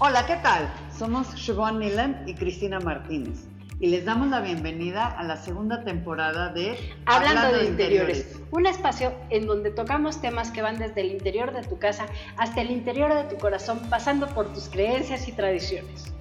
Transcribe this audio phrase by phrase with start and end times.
[0.00, 0.68] Hola, ¿qué tal?
[0.98, 3.46] Somos Siobhan Nilan y Cristina Martínez
[3.78, 9.12] y les damos la bienvenida a la segunda temporada de Hablando, de, interiores, un espacio
[9.30, 13.14] en donde tocamos temas que van desde el interior de tu casa hasta el interior
[13.14, 16.12] de tu corazón, pasando por tus creencias y tradiciones.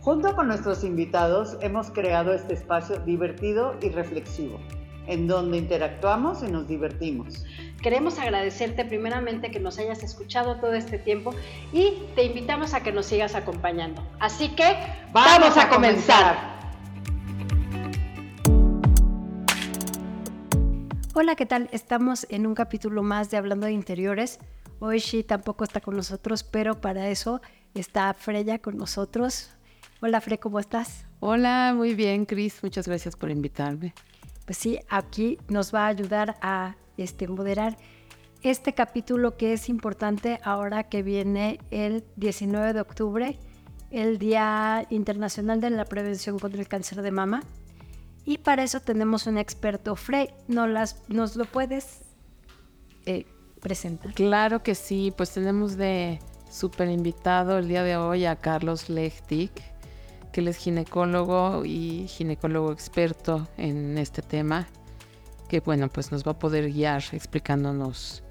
[0.00, 4.58] Junto con nuestros invitados hemos creado este espacio divertido y reflexivo,
[5.06, 7.44] en donde interactuamos y nos divertimos.
[7.82, 11.34] Queremos agradecerte primeramente que nos hayas escuchado todo este tiempo
[11.72, 14.02] y te invitamos a que nos sigas acompañando.
[14.18, 14.76] Así que
[15.12, 16.60] vamos, a, comenzar.
[21.14, 21.68] Hola, ¿qué tal?
[21.72, 24.38] Estamos en un capítulo más de Hablando de Interiores.
[24.78, 27.40] Hoy Shi tampoco está con nosotros, pero para eso
[27.74, 29.50] está Freya con nosotros.
[30.02, 31.06] Hola Fre, ¿cómo estás?
[31.20, 32.62] Hola, muy bien, Cris.
[32.62, 33.94] Muchas gracias por invitarme.
[34.50, 37.76] Pues sí, aquí nos va a ayudar a este, moderar
[38.42, 43.38] este capítulo que es importante ahora que viene el 19 de octubre,
[43.92, 47.44] el Día Internacional de la Prevención contra el Cáncer de Mama.
[48.24, 49.94] Y para eso tenemos un experto.
[49.94, 52.00] Frey, ¿nos, las, nos lo puedes
[53.06, 53.26] eh,
[53.60, 54.14] presentar?
[54.14, 56.18] Claro que sí, pues tenemos de
[56.50, 59.52] súper invitado el día de hoy a Carlos Lechtig,
[60.32, 64.66] que él es ginecólogo y ginecólogo experto en este tema
[65.50, 68.22] que bueno, pues nos va a poder guiar explicándonos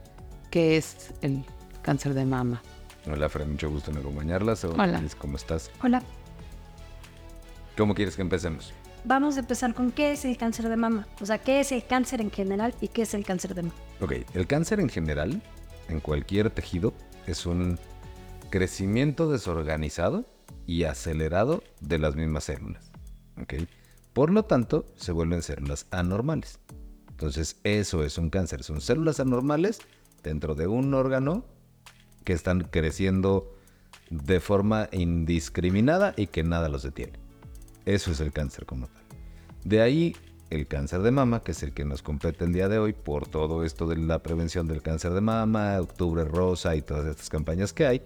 [0.50, 1.44] qué es el
[1.82, 2.64] cáncer de mama.
[3.12, 4.64] Hola, Fred, mucho gusto en acompañarlas.
[4.64, 5.04] Hola.
[5.18, 5.70] ¿Cómo estás?
[5.84, 6.02] Hola.
[7.78, 8.74] ¿Cómo quieres que empecemos?
[9.04, 11.08] Vamos a empezar con qué es el cáncer de mama.
[11.20, 13.76] O sea, qué es el cáncer en general y qué es el cáncer de mama.
[14.00, 15.42] Ok, el cáncer en general,
[15.90, 16.94] en cualquier tejido,
[17.28, 17.78] es un
[18.50, 20.26] crecimiento desorganizado
[20.70, 22.92] y acelerado de las mismas células.
[23.42, 23.56] ¿ok?
[24.14, 26.60] Por lo tanto, se vuelven células anormales.
[27.10, 28.62] Entonces, eso es un cáncer.
[28.62, 29.80] Son células anormales
[30.22, 31.44] dentro de un órgano
[32.24, 33.58] que están creciendo
[34.12, 37.20] de forma indiscriminada y que nada los detiene.
[37.86, 39.04] Eso es el cáncer como tal.
[39.64, 40.16] De ahí
[40.52, 43.28] el cáncer de mama, que es el que nos compete el día de hoy por
[43.28, 47.74] todo esto de la prevención del cáncer de mama, octubre rosa y todas estas campañas
[47.74, 48.04] que hay,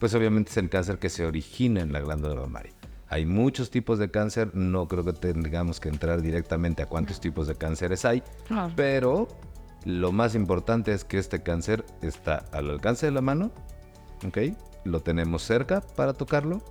[0.00, 2.72] pues obviamente es el cáncer que se origina en la glándula mamaria.
[3.08, 7.46] Hay muchos tipos de cáncer, no creo que tengamos que entrar directamente a cuántos tipos
[7.46, 8.22] de cánceres hay,
[8.76, 9.28] pero
[9.84, 13.50] lo más importante es que este cáncer está al alcance de la mano,
[14.26, 14.56] ¿ok?
[14.84, 16.62] Lo tenemos cerca para tocarlo,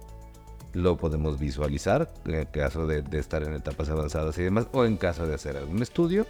[0.73, 4.97] lo podemos visualizar en caso de, de estar en etapas avanzadas y demás, o en
[4.97, 6.25] caso de hacer algún estudio.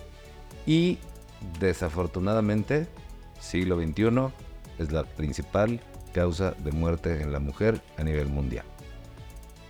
[0.66, 0.98] Y
[1.60, 2.88] desafortunadamente,
[3.40, 4.34] siglo XXI
[4.80, 5.80] es la principal
[6.10, 8.66] causa de muerte en la mujer a nivel mundial.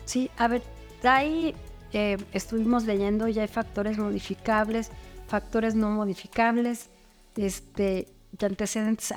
[0.05, 0.63] Sí, a ver,
[1.03, 1.53] ahí
[1.93, 4.91] eh, estuvimos leyendo, ya hay factores modificables,
[5.27, 6.89] factores no modificables,
[7.35, 8.07] este,
[8.41, 9.13] antecedentes.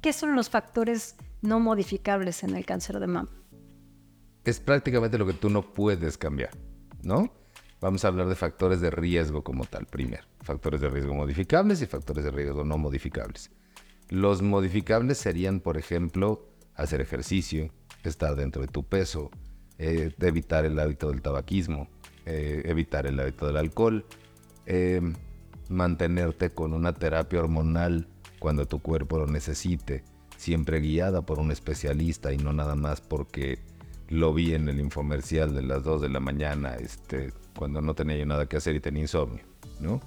[0.00, 3.30] ¿Qué son los factores no modificables en el cáncer de mama?
[4.44, 6.50] Es prácticamente lo que tú no puedes cambiar,
[7.02, 7.32] ¿no?
[7.80, 10.24] Vamos a hablar de factores de riesgo como tal, primero.
[10.42, 13.50] Factores de riesgo modificables y factores de riesgo no modificables.
[14.08, 17.70] Los modificables serían, por ejemplo, hacer ejercicio,
[18.02, 19.30] estar dentro de tu peso,
[19.78, 21.88] eh, evitar el hábito del tabaquismo,
[22.26, 24.04] eh, evitar el hábito del alcohol,
[24.66, 25.00] eh,
[25.68, 30.04] mantenerte con una terapia hormonal cuando tu cuerpo lo necesite,
[30.36, 33.58] siempre guiada por un especialista y no nada más porque
[34.08, 38.16] lo vi en el infomercial de las 2 de la mañana, este, cuando no tenía
[38.16, 39.44] yo nada que hacer y tenía insomnio,
[39.80, 40.00] ¿no?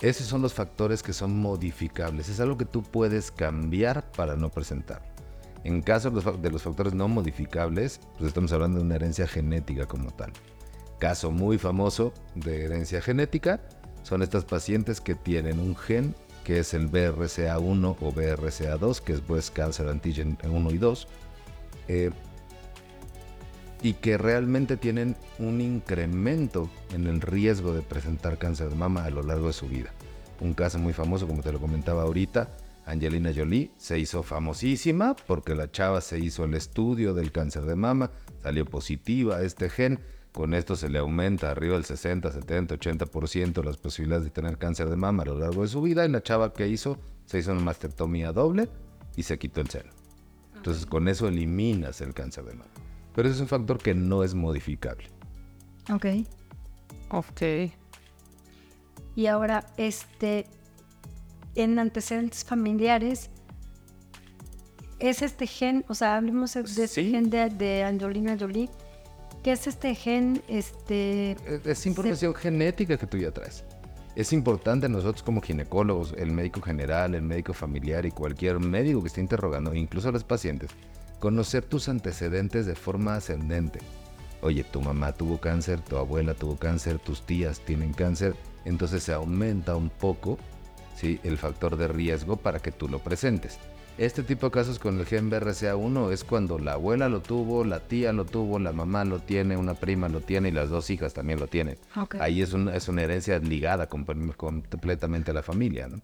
[0.00, 4.50] Esos son los factores que son modificables, es algo que tú puedes cambiar para no
[4.50, 5.02] presentar.
[5.64, 10.12] En caso de los factores no modificables, pues estamos hablando de una herencia genética como
[10.12, 10.32] tal.
[11.00, 13.60] Caso muy famoso de herencia genética
[14.02, 16.14] son estas pacientes que tienen un gen
[16.44, 21.08] que es el BRCA1 o BRCA2, que es Breast Cancer Antigen 1 y 2,
[21.88, 22.10] eh,
[23.82, 29.10] y que realmente tienen un incremento en el riesgo de presentar cáncer de mama a
[29.10, 29.92] lo largo de su vida.
[30.40, 32.48] Un caso muy famoso, como te lo comentaba ahorita,
[32.88, 37.76] Angelina Jolie se hizo famosísima porque la chava se hizo el estudio del cáncer de
[37.76, 38.10] mama,
[38.42, 40.00] salió positiva a este gen.
[40.32, 44.88] Con esto se le aumenta arriba del 60, 70, 80% las posibilidades de tener cáncer
[44.88, 46.06] de mama a lo largo de su vida.
[46.06, 48.68] Y la chava que hizo, se hizo una mastectomía doble
[49.16, 49.90] y se quitó el seno.
[50.56, 52.87] Entonces con eso eliminas el cáncer de mama.
[53.18, 55.08] Pero ese es un factor que no es modificable.
[55.90, 56.06] Ok.
[57.10, 57.72] Ok.
[59.16, 60.46] Y ahora, este,
[61.56, 63.28] en antecedentes familiares,
[65.00, 68.70] es este gen, o sea, hablemos de este gen de, Angelina Jolie,
[69.42, 70.40] ¿qué es este gen?
[70.46, 73.64] Este, es información genética que tú ya traes.
[74.14, 79.08] Es importante nosotros como ginecólogos, el médico general, el médico familiar y cualquier médico que
[79.08, 80.70] esté interrogando, incluso a los pacientes,
[81.18, 83.80] conocer tus antecedentes de forma ascendente.
[84.40, 88.34] Oye, tu mamá tuvo cáncer, tu abuela tuvo cáncer, tus tías tienen cáncer,
[88.64, 90.38] entonces se aumenta un poco
[90.96, 91.18] ¿sí?
[91.24, 93.58] el factor de riesgo para que tú lo presentes.
[93.98, 97.80] Este tipo de casos con el gen BRCA1 es cuando la abuela lo tuvo, la
[97.80, 101.14] tía lo tuvo, la mamá lo tiene, una prima lo tiene y las dos hijas
[101.14, 101.76] también lo tienen.
[102.20, 105.88] Ahí es una, es una herencia ligada completamente a la familia.
[105.88, 106.00] ¿no?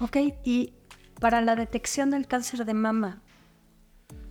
[0.00, 0.74] Ok, y
[1.20, 3.22] para la detección del cáncer de mama.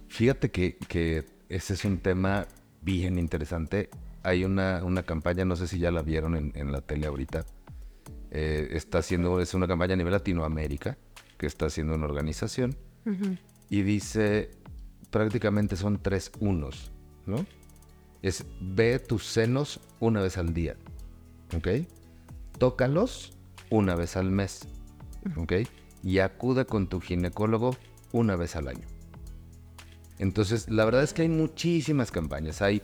[0.09, 2.47] Fíjate que, que ese es un tema
[2.81, 3.89] bien interesante.
[4.23, 7.45] Hay una, una campaña, no sé si ya la vieron en, en la tele ahorita.
[8.31, 10.97] Eh, está haciendo, es una campaña a nivel Latinoamérica
[11.37, 12.75] que está haciendo una organización
[13.69, 14.51] y dice,
[15.09, 16.91] prácticamente son tres unos,
[17.25, 17.43] ¿no?
[18.21, 20.75] Es ve tus senos una vez al día,
[21.55, 21.87] ¿ok?
[22.59, 23.33] Tócalos
[23.71, 24.67] una vez al mes,
[25.37, 25.53] ¿ok?
[26.03, 27.75] Y acude con tu ginecólogo
[28.11, 28.85] una vez al año.
[30.19, 32.61] Entonces, la verdad es que hay muchísimas campañas.
[32.61, 32.83] Hay,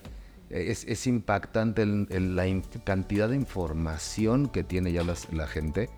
[0.50, 2.46] es, impactante la
[2.84, 5.90] cantidad de información que tiene ya la gente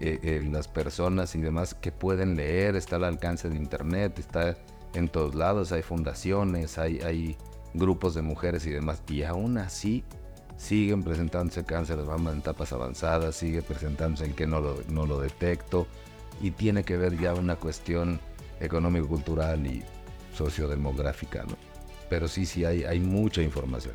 [0.00, 4.56] eh, eh, las personas y demás que pueden leer, está al alcance de internet, está
[4.94, 7.36] en todos lados, hay fundaciones, hay, hay
[7.72, 10.02] grupos de mujeres y demás, y aún así
[10.56, 15.06] siguen presentándose cáncer de mama en etapas avanzadas, sigue presentándose el que no lo, no
[15.06, 15.86] lo detecto,
[16.42, 18.18] y tiene que ver ya una cuestión
[18.58, 19.84] económico-cultural y
[20.36, 21.56] sociodemográfica, ¿no?
[22.08, 23.94] Pero sí, sí, hay, hay mucha información.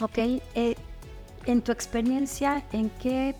[0.00, 0.74] Ok, eh,
[1.46, 3.34] en tu experiencia, ¿en qué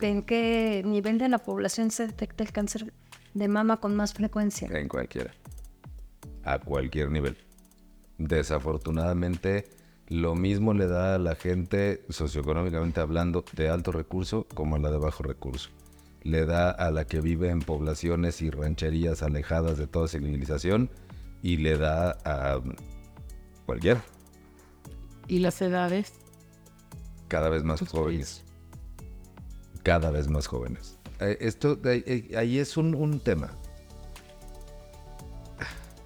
[0.00, 2.92] ¿En qué nivel de la población se detecta el cáncer
[3.34, 4.68] de mama con más frecuencia?
[4.72, 5.32] En cualquiera.
[6.42, 7.36] A cualquier nivel.
[8.18, 9.68] Desafortunadamente,
[10.08, 14.90] lo mismo le da a la gente, socioeconómicamente hablando, de alto recurso como a la
[14.90, 15.70] de bajo recurso.
[16.22, 20.90] Le da a la que vive en poblaciones y rancherías alejadas de toda civilización
[21.42, 22.60] y le da a
[23.66, 24.02] cualquiera.
[25.26, 26.12] ¿Y las edades?
[27.28, 28.44] Cada vez más jóvenes
[29.88, 30.98] cada vez más jóvenes.
[31.18, 33.50] Eh, esto eh, ahí es un, tema.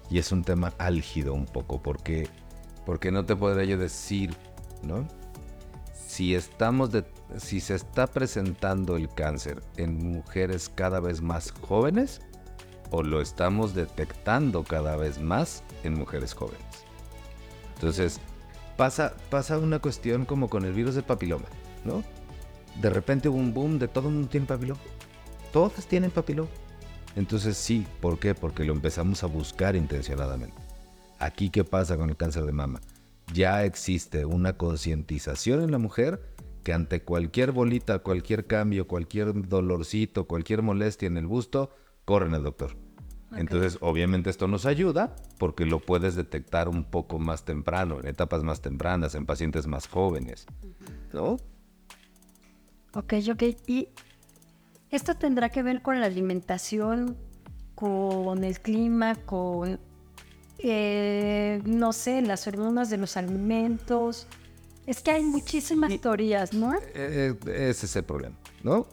[0.09, 2.29] Y es un tema álgido un poco, porque,
[2.85, 4.33] porque no te podría yo decir,
[4.83, 5.05] ¿no?
[6.13, 7.05] Si estamos de,
[7.37, 12.21] si se está presentando el cáncer en mujeres cada vez más jóvenes
[12.91, 16.61] o lo estamos detectando cada vez más en mujeres jóvenes.
[17.73, 18.19] Entonces,
[18.77, 21.47] pasa, pasa una cuestión como con el virus del papiloma,
[21.83, 22.03] ¿no?
[22.79, 24.81] de repente hubo un boom de todo el mundo tiene papiloma.
[25.51, 26.49] Todas tienen papiloma.
[27.15, 28.35] Entonces sí, ¿por qué?
[28.35, 30.61] Porque lo empezamos a buscar intencionadamente.
[31.17, 32.81] Aquí, ¿qué pasa con el cáncer de mama?
[33.31, 36.33] Ya existe una concientización en la mujer
[36.63, 41.71] que ante cualquier bolita, cualquier cambio, cualquier dolorcito, cualquier molestia en el busto,
[42.05, 42.75] corren al doctor.
[43.35, 48.43] Entonces, obviamente esto nos ayuda porque lo puedes detectar un poco más temprano, en etapas
[48.43, 50.45] más tempranas, en pacientes más jóvenes.
[51.11, 51.37] ¿No?
[52.93, 53.43] Ok, ok.
[53.65, 53.89] ¿Y
[54.91, 57.17] esto tendrá que ver con la alimentación,
[57.73, 59.79] con el clima, con,
[60.59, 64.27] eh, no sé, las hormonas de los alimentos?
[64.85, 66.73] Es que hay muchísimas teorías, ¿no?
[66.73, 68.87] Eh, eh, ese es el problema, ¿no?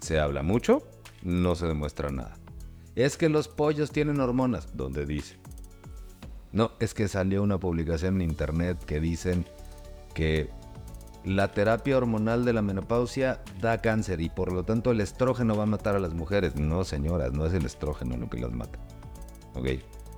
[0.00, 0.82] Se habla mucho,
[1.22, 2.38] no se demuestra nada.
[2.94, 5.36] Es que los pollos tienen hormonas, ¿dónde dice?
[6.52, 9.44] No, es que salió una publicación en internet que dicen
[10.14, 10.48] que
[11.26, 15.64] la terapia hormonal de la menopausia da cáncer y por lo tanto el estrógeno va
[15.64, 16.54] a matar a las mujeres.
[16.54, 18.78] No, señoras, no es el estrógeno lo que las mata.
[19.54, 19.66] ¿Ok?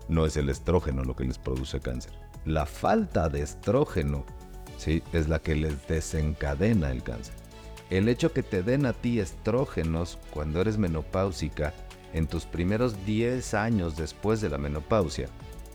[0.08, 2.12] No es el estrógeno lo que les produce cáncer.
[2.44, 4.24] La falta de estrógeno,
[4.78, 5.02] ¿sí?
[5.12, 7.34] Es la que les desencadena el cáncer.
[7.90, 11.72] El hecho que te den a ti estrógenos cuando eres menopáusica
[12.12, 15.28] en tus primeros 10 años después de la menopausia,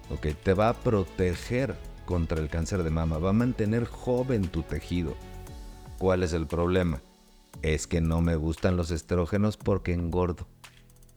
[0.10, 0.28] ¿ok?
[0.44, 1.76] Te va a proteger
[2.06, 5.16] contra el cáncer de mama, va a mantener joven tu tejido.
[5.98, 7.02] ¿Cuál es el problema?
[7.62, 10.48] Es que no me gustan los estrógenos porque engordo.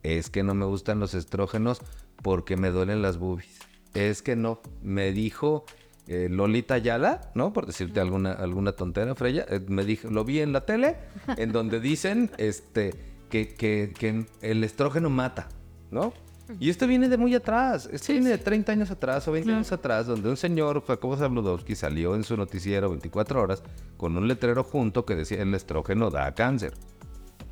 [0.02, 1.80] Es que no me gustan los estrógenos
[2.22, 3.60] porque me duelen las boobies.
[3.94, 5.64] Es que no, me dijo
[6.06, 7.52] eh, Lolita Yala, ¿no?
[7.52, 10.96] Por decirte alguna, alguna tontera, Freya, eh, me dijo, lo vi en la tele,
[11.36, 12.94] en donde dicen este,
[13.30, 15.48] que, que, que el estrógeno mata,
[15.90, 16.12] ¿no?
[16.60, 17.88] Y esto viene de muy atrás.
[17.92, 21.74] Esto viene de 30 años atrás o 20 años atrás, donde un señor, Jacobo Zabludowski,
[21.74, 23.62] salió en su noticiero 24 horas
[23.96, 26.74] con un letrero junto que decía el estrógeno da cáncer.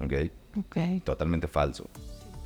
[0.00, 0.12] ¿Ok?
[0.58, 1.02] Ok.
[1.04, 1.88] Totalmente falso.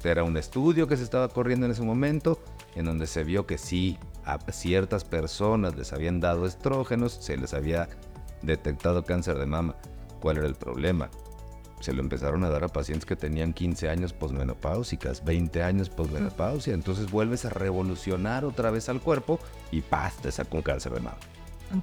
[0.09, 2.41] Era un estudio que se estaba corriendo en ese momento
[2.75, 7.53] en donde se vio que sí, a ciertas personas les habían dado estrógenos, se les
[7.55, 7.89] había
[8.43, 9.77] detectado cáncer de mama.
[10.21, 11.11] ¿Cuál era el problema?
[11.81, 16.75] se lo empezaron a dar a pacientes que tenían 15 años posmenopáusicas, 20 años posmenopausia.
[16.75, 19.39] Entonces vuelves a revolucionar otra vez al cuerpo
[19.71, 20.17] y ¡paz!
[20.17, 21.19] te saca un cáncer de mama.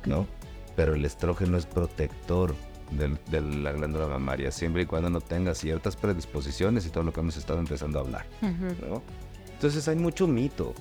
[0.06, 0.28] ¿No?
[0.76, 2.56] Pero el estrógeno es protector
[2.92, 7.20] de la glándula mamaria, siempre y cuando no tenga ciertas predisposiciones y todo lo que
[7.20, 8.26] hemos estado empezando a hablar.
[8.42, 9.02] ¿no?
[9.54, 10.74] Entonces hay mucho mito.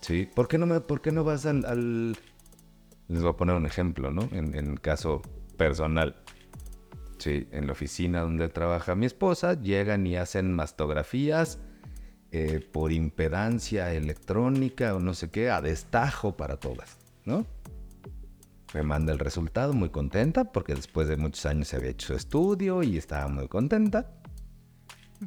[0.00, 0.28] ¿Sí?
[0.34, 2.16] ¿Por qué no, me, por qué no vas al,
[3.08, 4.28] Les voy a poner un ejemplo, ¿no?
[4.32, 5.22] En, en caso
[5.56, 6.16] personal.
[7.18, 11.60] Sí, en la oficina donde trabaja mi esposa, llegan y hacen mastografías
[12.34, 17.44] eh, por impedancia electrónica o no sé qué, a destajo para todas, ¿no?
[18.74, 22.82] Me manda el resultado muy contenta porque después de muchos años se había hecho estudio
[22.82, 24.10] y estaba muy contenta.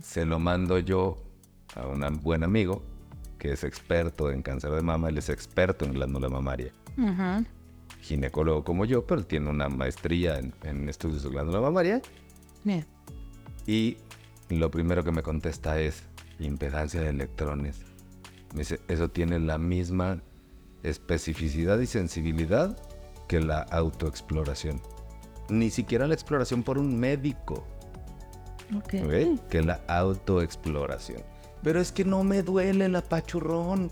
[0.01, 1.23] Se lo mando yo
[1.75, 2.81] a un buen amigo
[3.37, 6.71] que es experto en cáncer de mama, él es experto en glándula mamaria.
[8.01, 12.01] Ginecólogo como yo, pero tiene una maestría en, estudios de glándula mamaria.
[12.63, 12.85] Bien.
[13.67, 13.97] Y
[14.49, 16.03] lo primero que me contesta es
[16.39, 17.81] impedancia de electrones.
[18.53, 20.21] Me dice, eso tiene la misma
[20.81, 22.77] especificidad y sensibilidad
[23.27, 24.81] que la autoexploración.
[25.49, 27.65] Ni siquiera la exploración por un médico.
[28.77, 29.39] Okay.
[29.49, 31.21] Que la autoexploración.
[31.61, 33.91] Pero es que no me duele el apachurrón.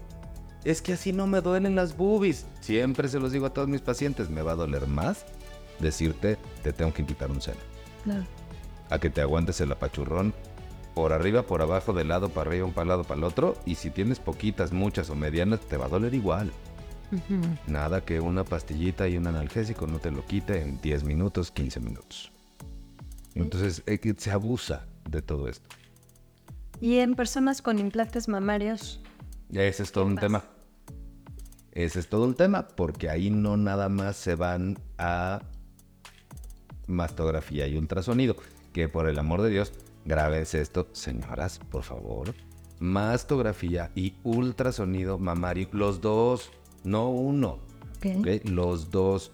[0.63, 2.45] Es que así no me duelen las boobies.
[2.61, 4.29] Siempre se los digo a todos mis pacientes.
[4.29, 5.25] Me va a doler más
[5.79, 7.57] decirte, te tengo que quitar un seno.
[8.03, 8.25] Claro.
[8.89, 10.33] A que te aguantes el apachurrón
[10.93, 13.55] por arriba, por abajo, de lado para arriba, un para lado para el otro.
[13.65, 16.51] Y si tienes poquitas, muchas o medianas, te va a doler igual.
[17.67, 21.79] Nada que una pastillita y un analgésico no te lo quite en 10 minutos, 15
[21.79, 22.31] minutos.
[23.35, 23.83] Entonces
[24.17, 25.67] se abusa de todo esto.
[26.81, 29.01] ¿Y en personas con implantes mamarios?
[29.51, 30.43] Ese es todo un tema.
[31.71, 35.41] Ese es todo un tema, porque ahí no nada más se van a
[36.87, 38.35] mastografía y ultrasonido.
[38.73, 39.73] Que por el amor de Dios,
[40.05, 42.33] grabes esto, señoras, por favor.
[42.79, 46.51] Mastografía y ultrasonido mamario, los dos
[46.83, 47.59] no uno.
[48.43, 49.31] Los dos.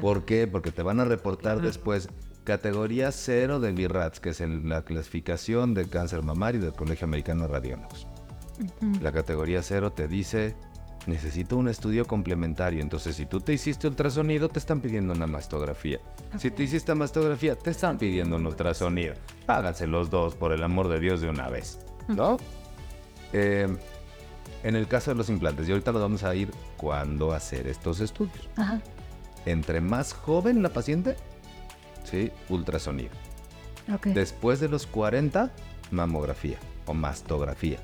[0.00, 0.46] ¿Por qué?
[0.46, 2.08] Porque te van a reportar después
[2.44, 7.48] categoría cero de BIRATS, que es la clasificación de cáncer mamario del Colegio Americano de
[7.48, 8.06] Radiólogos.
[9.02, 10.56] La categoría cero te dice,
[11.06, 12.80] necesito un estudio complementario.
[12.80, 16.00] Entonces, si tú te hiciste ultrasonido, te están pidiendo una mastografía.
[16.38, 19.14] Si te hiciste mastografía, te están pidiendo un ultrasonido.
[19.46, 21.78] Háganse los dos, por el amor de Dios, de una vez.
[22.08, 22.38] ¿No?
[23.32, 23.68] eh,
[24.62, 28.00] en el caso de los implantes, y ahorita nos vamos a ir cuándo hacer estos
[28.00, 28.48] estudios.
[29.44, 31.16] Entre más joven la paciente,
[32.04, 32.30] ¿sí?
[32.48, 33.10] Ultrasonido.
[34.04, 35.52] Después de los 40,
[35.90, 37.78] mamografía o mastografía.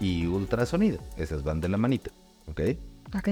[0.00, 0.98] Y ultrasonido.
[1.16, 2.10] Esas van de la manita.
[2.46, 2.60] ¿Ok?
[3.16, 3.28] Ok.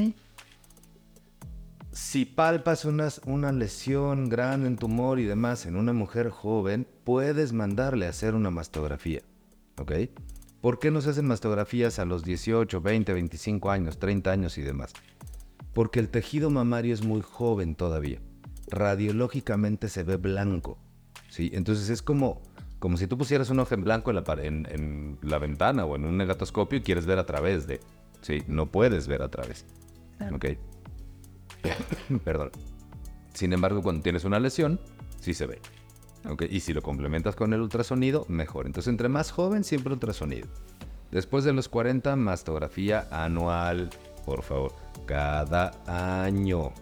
[1.92, 7.52] Si palpas una, una lesión grande en tumor y demás en una mujer joven, puedes
[7.52, 9.23] mandarle a hacer una mastografía.
[9.78, 9.92] ¿Ok?
[10.61, 14.62] ¿Por qué no se hacen mastografías a los 18, 20, 25 años, 30 años y
[14.62, 14.93] demás?
[15.73, 18.21] Porque el tejido mamario es muy joven todavía.
[18.69, 20.79] Radiológicamente se ve blanco.
[21.31, 21.50] ¿sí?
[21.55, 22.43] Entonces es como,
[22.79, 26.05] como si tú pusieras un ojo en blanco en la, en, la ventana o en
[26.05, 27.81] un negatoscopio y quieres ver a través de.
[28.21, 28.43] ¿sí?
[28.47, 29.64] No puedes ver a través.
[30.31, 30.47] ¿Ok?
[32.25, 32.50] Perdón.
[33.33, 34.79] Sin embargo, cuando tienes una lesión,
[35.21, 35.61] sí se ve.
[36.50, 38.66] Y si lo complementas con el ultrasonido, mejor.
[38.66, 40.48] Entonces, entre más joven, siempre ultrasonido.
[41.10, 43.90] Después de los 40, mastografía anual,
[44.24, 44.74] por favor,
[45.06, 45.72] cada
[46.24, 46.72] año.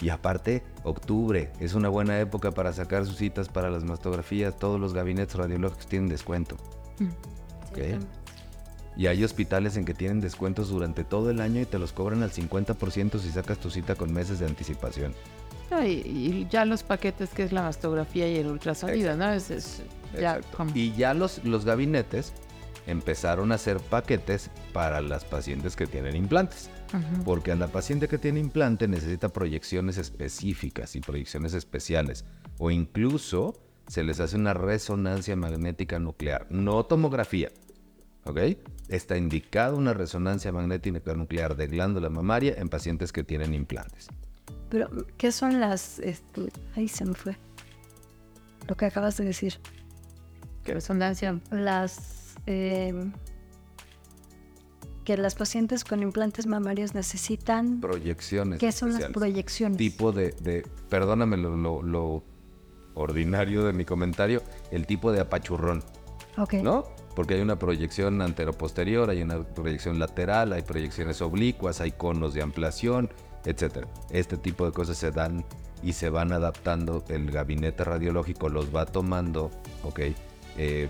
[0.00, 4.58] Y aparte, octubre es una buena época para sacar sus citas para las mastografías.
[4.58, 6.56] Todos los gabinetes radiológicos tienen descuento.
[6.98, 7.08] Mm.
[8.96, 12.22] Y hay hospitales en que tienen descuentos durante todo el año y te los cobran
[12.22, 15.14] al 50% si sacas tu cita con meses de anticipación.
[15.82, 19.26] Y, ya los paquetes que es la mastografía y el ultrasonido, ¿no?
[20.74, 22.32] y ya los, los gabinetes
[22.86, 26.70] empezaron a hacer paquetes para las pacientes que tienen implantes.
[27.24, 32.24] Porque a la paciente que tiene implante necesita proyecciones específicas y proyecciones especiales.
[32.58, 33.54] O incluso
[33.88, 37.50] se les hace una resonancia magnética nuclear, no tomografía.
[38.24, 38.38] ¿Ok?
[38.88, 44.08] Está indicada una resonancia magnética nuclear de glándula mamaria en pacientes que tienen implantes.
[44.70, 45.98] Pero, ¿qué son las...
[46.00, 47.36] Este, ahí se me fue.
[48.68, 49.60] Lo que acabas de decir.
[50.64, 51.40] ¿Qué resonancia?
[51.50, 52.34] Las...
[52.46, 53.12] Em,
[55.04, 57.80] que las pacientes con implantes mamarios necesitan...
[57.80, 58.58] Proyecciones.
[58.58, 59.76] ¿Qué son las proyecciones?
[59.76, 60.30] Tipo de...
[60.40, 62.24] de perdóname lo, lo,
[62.94, 65.82] ordinario de mi comentario, el tipo de apachurrón.
[66.38, 66.54] Ok.
[66.54, 66.84] ¿No?
[67.14, 72.42] Porque hay una proyección anteroposterior, hay una proyección lateral, hay proyecciones oblicuas, hay conos de
[72.42, 73.10] ampliación,
[73.44, 73.86] etcétera.
[74.10, 75.44] Este tipo de cosas se dan
[75.82, 77.04] y se van adaptando.
[77.08, 79.50] El gabinete radiológico los va tomando,
[79.82, 80.00] ¿ok?
[80.56, 80.88] Eh,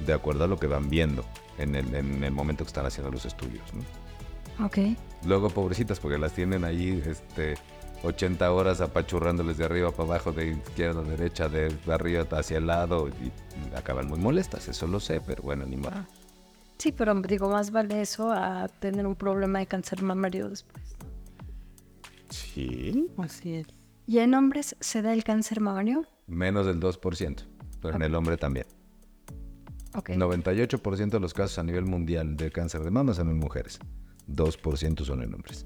[0.00, 1.24] de acuerdo a lo que van viendo
[1.58, 3.62] en el, en el momento que están haciendo los estudios.
[3.72, 4.66] ¿no?
[4.66, 4.78] Ok.
[5.24, 7.54] Luego, pobrecitas, porque las tienen ahí este,
[8.02, 12.66] 80 horas apachurrándoles de arriba para abajo, de izquierda a derecha, de arriba hacia el
[12.66, 13.32] lado, y
[13.76, 16.04] acaban muy molestas, eso lo sé, pero bueno, ni modo.
[16.78, 20.96] Sí, pero digo, más vale eso a tener un problema de cáncer mamario después.
[22.34, 23.08] Sí.
[23.18, 23.66] Así es.
[24.06, 26.06] ¿Y en hombres se da el cáncer mamario?
[26.26, 27.44] Menos del 2%,
[27.80, 28.66] pero en el hombre también.
[29.94, 30.10] Ok.
[30.10, 33.78] 98% de los casos a nivel mundial de cáncer de mama son en mujeres.
[34.28, 35.64] 2% son en hombres.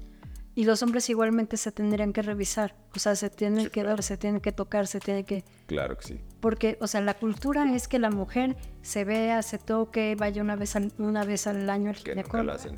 [0.55, 2.75] Y los hombres igualmente se tendrían que revisar.
[2.95, 5.45] O sea, se tienen que ver, se tienen que tocar, se tienen que...
[5.67, 6.19] Claro que sí.
[6.41, 10.55] Porque, o sea, la cultura es que la mujer se vea, se toque, vaya una
[10.57, 12.43] vez al, una vez al año al Que nunca ginecólogo.
[12.47, 12.75] lo hacen.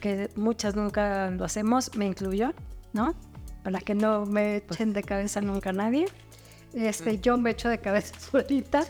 [0.00, 2.52] que muchas nunca lo hacemos, me incluyo,
[2.92, 3.14] ¿no?
[3.62, 6.06] Para que no me echen de cabeza nunca nadie.
[6.72, 8.84] Este, yo me echo de cabeza solita.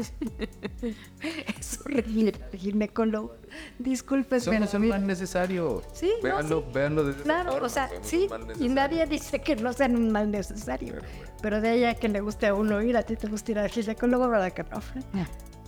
[1.59, 3.37] es horrible el ginecólogo.
[3.79, 5.83] Disculpe, Somos pero un mal necesario.
[5.93, 6.67] Sí, no, véanlo, sí.
[6.75, 10.11] véanlo de Claro, forma, o sea, somos sí, y nadie dice que no sean un
[10.11, 10.95] mal necesario.
[10.95, 11.33] Pero bueno.
[11.43, 13.69] Pero de ella que le guste a uno ir, a ti te gusta ir al
[13.71, 14.81] ginecólogo, ¿verdad que no?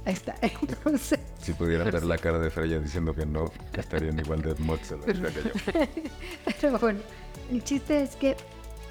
[0.04, 0.34] Ahí está.
[0.42, 4.94] Entonces, Si pudieran ver la cara de Freya diciendo que no, estarían igual de mods
[5.04, 5.22] que yo.
[6.60, 7.00] pero bueno,
[7.50, 8.36] el chiste es que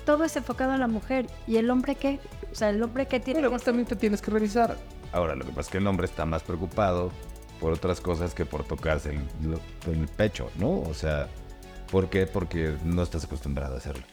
[0.06, 1.28] todo es enfocado a la mujer.
[1.48, 2.20] ¿Y el hombre qué?
[2.52, 4.78] O sea, el hombre que tiene Pero que vos también te tienes que revisar.
[5.12, 7.12] Ahora, lo que pasa es que el hombre está más preocupado
[7.60, 10.82] por otras cosas que por tocarse el, el pecho, ¿no?
[10.82, 11.28] O sea,
[11.92, 12.28] ¿por qué?
[12.28, 14.04] Porque no estás acostumbrado a hacerlo.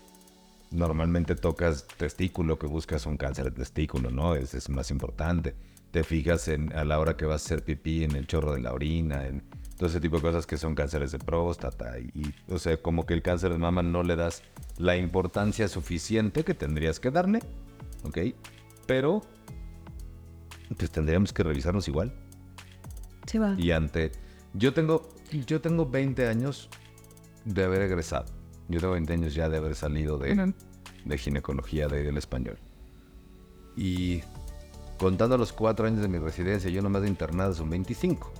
[0.71, 4.35] Normalmente tocas testículo, que buscas un cáncer de testículo, ¿no?
[4.35, 5.55] Es, es más importante.
[5.95, 8.61] Te fijas en, a la hora que vas a hacer pipí en el chorro de
[8.61, 9.45] la orina, en
[9.79, 12.01] todo ese tipo de cosas que son cánceres de próstata.
[12.01, 14.43] Y, y, o sea, como que el cáncer de mama no le das
[14.77, 17.39] la importancia suficiente que tendrías que darle,
[18.03, 18.19] ¿ok?
[18.89, 19.23] Pero,
[20.77, 22.13] pues tendríamos que revisarnos igual.
[23.27, 23.55] Sí, va.
[23.57, 24.11] Y ante.
[24.53, 25.09] Yo tengo.
[25.47, 26.71] Yo tengo 20 años
[27.45, 28.25] de haber egresado.
[28.69, 30.53] Yo tengo 20 años ya de haber salido de,
[31.04, 32.59] de ginecología de- del español.
[33.76, 34.23] Y
[35.04, 38.32] contando los 4 años de mi residencia, yo nomás de internado son 25.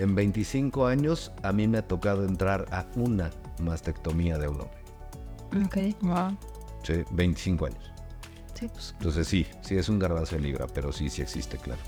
[0.00, 4.78] En 25 años a mí me ha tocado entrar a una mastectomía de un hombre.
[5.64, 6.02] Ok.
[6.02, 6.36] Wow.
[6.82, 7.92] Sí, 25 años.
[8.54, 8.96] Sí, pues.
[8.98, 11.80] Entonces sí, sí es un garbazo de libra, pero sí, sí existe, claro.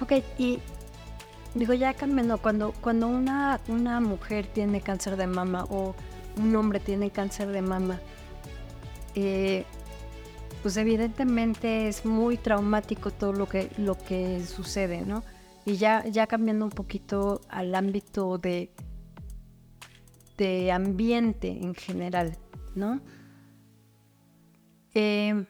[0.00, 0.60] Ok, y
[1.56, 5.96] digo, ya cambiando, cuando, cuando una, una mujer tiene cáncer de mama o
[6.36, 7.98] un hombre tiene cáncer de mama,
[9.16, 9.64] eh,
[10.62, 15.24] pues evidentemente es muy traumático todo lo que, lo que sucede, ¿no?
[15.64, 18.72] Y ya, ya cambiando un poquito al ámbito de,
[20.38, 22.36] de ambiente en general,
[22.74, 23.00] ¿no?
[24.94, 25.46] Eh,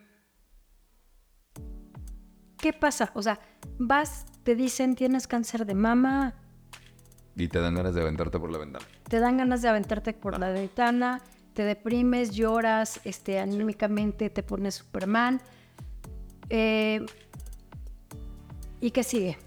[2.59, 3.11] ¿Qué pasa?
[3.15, 3.41] O sea,
[3.79, 6.35] vas, te dicen tienes cáncer de mama,
[7.35, 8.85] Y te dan ganas de aventarte por la ventana.
[9.09, 11.21] te dan ganas de aventarte por la ventana,
[11.55, 15.41] te deprimes, lloras, este, anímicamente te pones Superman.
[16.49, 17.05] Eh,
[18.81, 19.39] ¿Y qué sigue?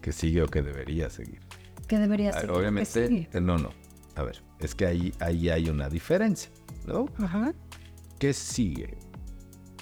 [0.00, 1.40] Que sigue o que debería seguir.
[1.86, 2.50] ¿Qué deberías Ah, hacer?
[2.50, 3.70] Obviamente, ¿Qué eh, no, no.
[4.14, 6.50] A ver, es que ahí, ahí hay una diferencia,
[6.86, 7.06] ¿no?
[7.18, 7.54] Ajá.
[8.18, 8.98] ¿Qué sigue?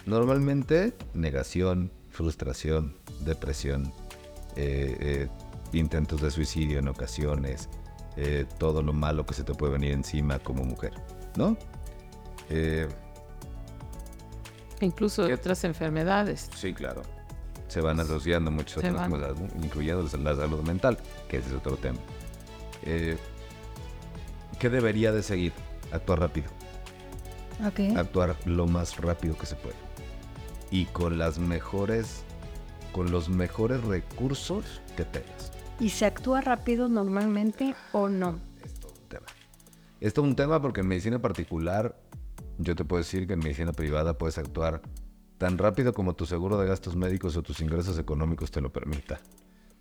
[0.04, 3.92] Normalmente, negación, frustración, depresión,
[4.56, 5.28] eh, eh,
[5.72, 7.68] intentos de suicidio en ocasiones,
[8.16, 10.92] eh, todo lo malo que se te puede venir encima como mujer,
[11.36, 11.56] ¿no?
[12.48, 12.88] Eh,
[14.80, 16.50] Incluso otras enfermedades.
[16.54, 17.02] sí, claro.
[17.68, 20.98] Se van asociando muchas Se otras cosas, incluyendo la salud mental,
[21.28, 21.98] que ese es otro tema.
[22.84, 23.16] Eh,
[24.60, 25.52] ¿Qué debería de seguir?
[25.92, 26.48] Actuar rápido.
[27.66, 27.96] Ok.
[27.96, 29.76] actuar lo más rápido que se puede.
[30.70, 32.22] Y con las mejores,
[32.92, 35.52] con los mejores recursos que tengas.
[35.78, 38.40] ¿Y se actúa rápido normalmente o no?
[38.64, 39.26] Es todo un tema.
[40.00, 41.96] Es todo un tema porque en medicina particular,
[42.58, 44.82] yo te puedo decir que en medicina privada puedes actuar
[45.38, 49.20] tan rápido como tu seguro de gastos médicos o tus ingresos económicos te lo permita.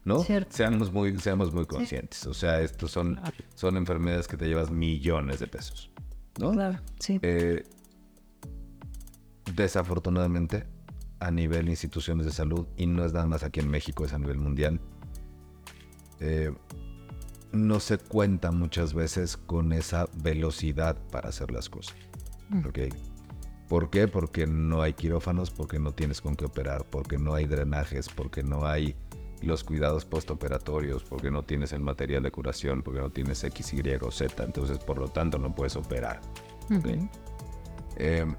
[0.04, 0.20] ¿No?
[0.20, 0.56] Cierto.
[0.56, 2.28] Seamos muy, seamos muy conscientes.
[2.28, 3.36] O sea, estos son, Claro.
[3.56, 5.90] son enfermedades que te llevas millones de pesos.
[6.40, 6.52] ¿No?
[6.52, 7.18] Claro, sí.
[7.24, 7.64] Eh,
[9.56, 10.66] desafortunadamente,
[11.20, 14.20] a nivel instituciones de salud, y no es nada más aquí en México, es a
[14.20, 14.80] nivel mundial,
[16.20, 16.54] eh,
[17.52, 21.96] no se cuenta muchas veces con esa velocidad para hacer las cosas.
[22.68, 22.80] ¿ok?
[23.68, 24.08] ¿Por qué?
[24.08, 28.44] Porque no hay quirófanos, porque no tienes con qué operar, porque no hay drenajes, porque
[28.44, 28.96] no hay
[29.42, 33.82] los cuidados postoperatorios, porque no tienes el material de curación, porque no tienes X, Y
[34.02, 36.22] o Z, entonces por lo tanto no puedes operar.
[36.76, 36.88] ¿ok?
[37.98, 38.36] Em,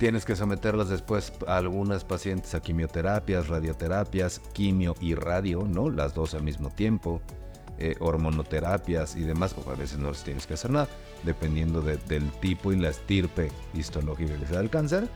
[0.00, 5.90] tienes que someterlas después a algunas pacientes a quimioterapias, radioterapias, quimio y radio, ¿no?
[5.90, 7.20] Las dos al mismo tiempo,
[7.78, 10.88] eh, hormonoterapias y demás, o a veces no les tienes que hacer nada,
[11.22, 15.06] dependiendo de- del tipo y la estirpe histológica que sea del cáncer.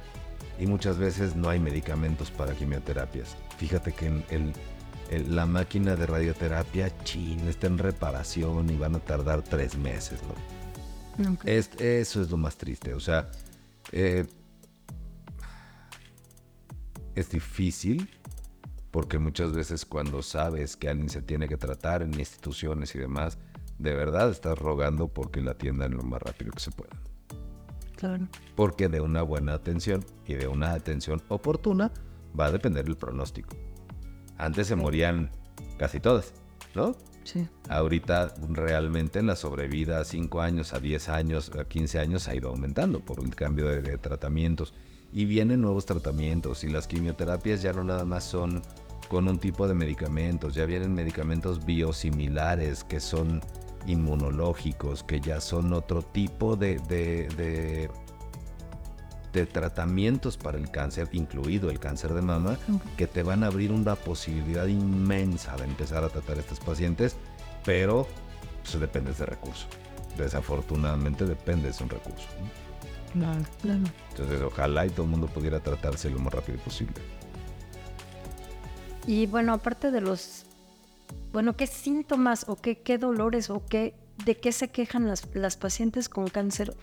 [0.61, 3.37] Y muchas veces no hay medicamentos para quimioterapias.
[3.57, 4.53] Fíjate que en el-
[5.11, 10.21] el- la máquina de radioterapia, chin, está en reparación y van a tardar tres meses,
[10.29, 11.33] ¿no?
[11.33, 11.41] Ok.
[11.47, 12.93] Es- eso es lo más triste.
[12.93, 13.31] O sea,
[13.93, 14.27] eh,
[17.15, 18.09] es difícil
[18.91, 23.39] porque muchas veces cuando sabes que alguien se tiene que tratar en instituciones y demás,
[23.79, 26.97] de verdad estás rogando porque la atiendan lo más rápido que se pueda.
[27.97, 28.29] Claro.
[28.55, 31.91] Porque de una buena atención y de una atención oportuna
[32.39, 33.57] va a depender el pronóstico.
[34.37, 35.31] Antes se morían
[35.77, 36.33] casi todas,
[36.75, 36.97] ¿no?
[37.25, 37.49] Sí.
[37.69, 42.51] Ahorita realmente la sobrevida a 5 años, a 10 años, a 15 años ha ido
[42.51, 44.75] aumentando por el cambio de, de tratamientos.
[45.15, 48.61] Y vienen nuevos tratamientos y las quimioterapias ya no nada más son
[49.09, 53.41] con un tipo de medicamentos, ya vienen medicamentos biosimilares que son
[53.87, 57.91] inmunológicos, que ya son otro tipo de, de, de-
[59.33, 62.57] de tratamientos para el cáncer, incluido el cáncer de mama,
[62.97, 67.17] que te van a abrir una posibilidad inmensa de empezar a tratar a estos pacientes,
[67.65, 68.07] pero
[68.63, 69.67] pues, dependes de recursos.
[70.17, 72.27] Desafortunadamente dependes de un recurso.
[72.41, 72.64] ¿no?
[73.15, 73.43] Claro.
[73.63, 73.85] Claro.
[74.11, 76.95] Entonces ojalá y todo el mundo pudiera tratarse lo más rápido posible.
[79.07, 80.45] Y bueno, aparte de los,
[81.33, 85.57] bueno, ¿qué síntomas o qué, qué dolores o qué, de qué se quejan las, las
[85.57, 86.77] pacientes con cáncer?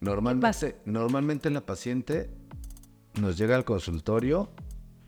[0.00, 2.30] Normalmente, normalmente la paciente
[3.20, 4.50] nos llega al consultorio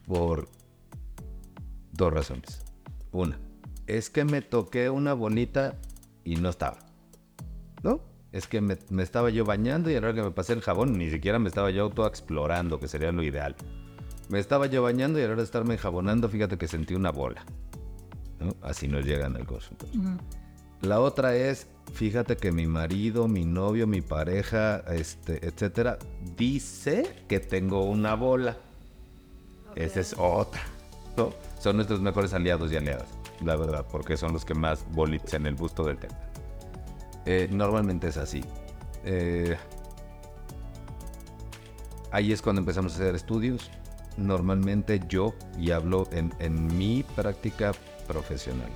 [0.07, 0.49] por
[1.93, 2.63] dos razones.
[3.13, 3.39] Una,
[3.87, 5.77] es que me toqué una bolita
[6.25, 6.79] y no estaba.
[7.83, 8.01] ¿No?
[8.37, 10.61] Es que me, me estaba yo bañando y a la hora que me pasé el
[10.61, 13.57] jabón, ni siquiera me estaba yo autoexplorando, que sería lo ideal.
[14.29, 17.11] Me estaba yo bañando y a la hora de estarme enjabonando, fíjate que sentí una
[17.11, 17.46] bola.
[18.38, 18.55] ¿no?
[18.61, 20.18] Así nos llegan al consultorio.
[20.83, 25.99] La otra es, fíjate que mi marido, mi novio, mi pareja, este, etcétera,
[26.37, 28.59] dice que tengo una bola.
[29.77, 30.61] Esa es otra.
[31.16, 31.33] ¿no?
[31.59, 33.09] Son nuestros mejores aliados y aliadas,
[33.42, 36.18] la verdad, porque son los que más bolitas en el busto del tema.
[37.27, 38.43] Eh, normalmente es así.
[39.05, 39.57] Eh,
[42.12, 43.71] ahí es cuando empezamos a hacer estudios.
[44.17, 47.73] Normalmente yo, y hablo en, en mi práctica
[48.07, 48.71] profesional,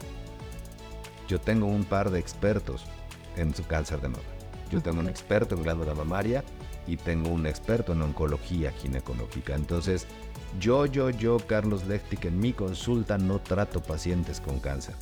[1.29, 2.85] yo tengo un par de expertos
[3.37, 4.23] en su cáncer de mama.
[4.71, 6.45] Yo tengo un experto en glándula mamaria
[6.87, 9.55] y tengo un experto en oncología ginecológica.
[9.55, 10.07] Entonces,
[10.59, 14.95] yo, yo, yo, Carlos Lechtic, en mi consulta no trato pacientes con cáncer,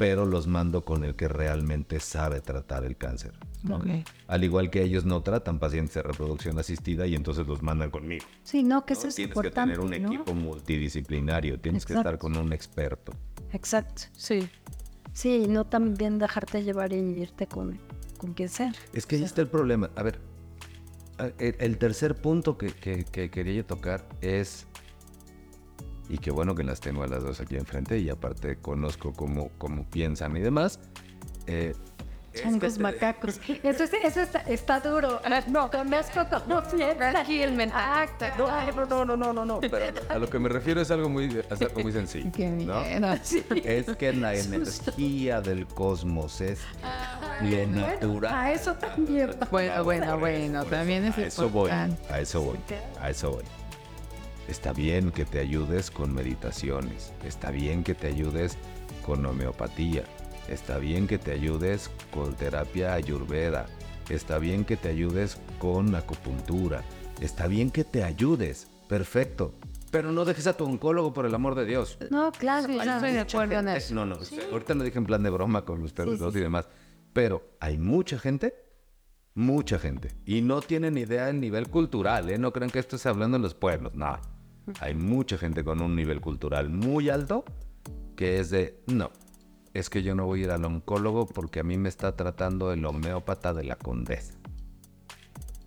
[0.00, 3.34] pero los mando con el que realmente sabe tratar el cáncer.
[3.70, 3.86] Ok.
[4.28, 8.24] Al igual que ellos no tratan pacientes de reproducción asistida y entonces los mandan conmigo.
[8.42, 8.98] Sí, no, que ¿no?
[9.00, 10.08] eso es Tienes importante, que tener un ¿no?
[10.14, 13.12] equipo multidisciplinario, tienes que estar con un experto.
[13.52, 14.04] Exacto.
[14.16, 14.48] Sí.
[15.12, 17.78] Sí, y no también dejarte llevar y irte con,
[18.16, 18.72] con quien sea.
[18.94, 19.90] Es que ahí está el problema.
[19.96, 20.18] A ver,
[21.38, 24.66] el tercer punto que, que- que quería yo tocar es,
[26.10, 29.50] y qué bueno que las tengo a las dos aquí enfrente y aparte conozco cómo,
[29.58, 30.78] cómo piensan y demás.
[31.46, 31.74] eh,
[32.32, 33.40] que Changos te- macacos.
[33.64, 35.20] Eso, es- eso está, está duro.
[35.48, 37.74] No, conozco como Tranquilmente.
[38.38, 38.46] No,
[38.86, 41.60] no, no, no, no, no, pero a lo que me refiero es algo muy, es
[41.60, 42.30] algo muy sencillo.
[42.32, 42.80] Qué ¿no?
[43.64, 46.60] Es que la energía del cosmos es
[47.42, 48.32] lo natural.
[48.32, 49.30] A eso también.
[49.50, 50.64] Bueno, bueno, bueno.
[50.66, 51.88] También es A eso voy, a
[52.20, 52.58] eso voy,
[53.00, 53.44] a eso voy.
[54.50, 58.58] Está bien que te ayudes con meditaciones, está bien que te ayudes
[59.06, 60.02] con homeopatía,
[60.48, 63.66] está bien que te ayudes con terapia ayurveda,
[64.08, 66.82] está bien que te ayudes con acupuntura,
[67.20, 69.54] está bien que te ayudes, perfecto.
[69.92, 71.96] Pero no dejes a tu oncólogo por el amor de Dios.
[72.10, 72.66] No, claro.
[72.66, 73.94] Sí, o yo sea, estoy de acuerdo en eso.
[73.94, 74.16] No, no,
[74.50, 76.68] ahorita lo dije en plan de broma con ustedes Sí, sí, dos y demás.
[77.12, 78.52] Pero hay mucha gente,
[79.34, 82.36] mucha gente, y no tienen idea del nivel cultural, ¿eh?
[82.38, 84.18] No crean que esto es hablando en los pueblos, no.
[84.80, 87.44] Hay mucha gente con un nivel cultural muy alto
[88.16, 89.10] que es de, no,
[89.72, 92.72] es que yo no voy a ir al oncólogo porque a mí me está tratando
[92.72, 94.34] el homeópata de la condesa.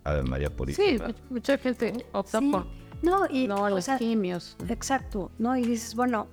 [0.03, 0.87] A ver, María Purísima.
[0.87, 2.51] Sí, much- mucha gente opta sí.
[2.51, 2.67] por
[3.01, 4.55] No, y no o los sea, quimios.
[4.69, 5.55] Exacto, ¿no?
[5.57, 6.27] Y dices, bueno,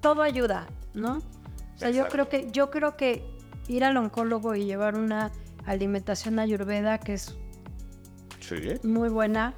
[0.00, 1.18] todo ayuda, ¿no?
[1.74, 3.22] O sea, yo creo que yo creo que
[3.68, 5.32] ir al oncólogo y llevar una
[5.66, 7.36] alimentación ayurveda que es
[8.40, 8.54] Sí.
[8.84, 9.54] muy buena,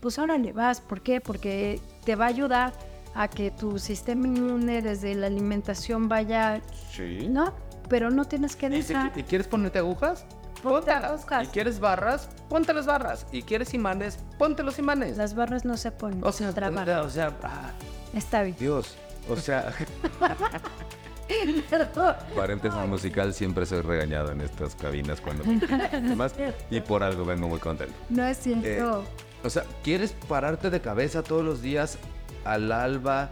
[0.00, 0.80] pues órale, vas.
[0.80, 1.20] ¿Por qué?
[1.20, 2.72] Porque te va a ayudar
[3.14, 6.60] a que tu sistema inmune desde la alimentación vaya,
[6.92, 7.26] Sí.
[7.28, 7.54] ¿no?
[7.88, 9.12] Pero no tienes que ¿Y, si- dejar.
[9.18, 10.24] y quieres ponerte agujas?
[10.62, 11.44] Ponte agujas.
[11.44, 12.28] ¿Y quieres barras?
[12.48, 13.26] Ponte las barras.
[13.32, 14.18] ¿Y quieres imanes?
[14.38, 15.16] Ponte los imanes.
[15.16, 16.22] Las barras no se ponen.
[16.22, 16.88] O sea, trabar.
[17.00, 17.70] o sea, ah,
[18.14, 18.56] Está bien.
[18.58, 18.96] Dios.
[19.28, 19.72] O sea,
[21.70, 22.16] Perdón.
[22.34, 25.44] paréntesis musical, siempre soy regañado en estas cabinas cuando
[26.16, 26.34] más
[26.70, 27.94] y por algo vengo muy contento.
[28.08, 29.04] No es cierto.
[29.42, 31.98] O sea, ¿quieres pararte de cabeza todos los días
[32.44, 33.30] al alba,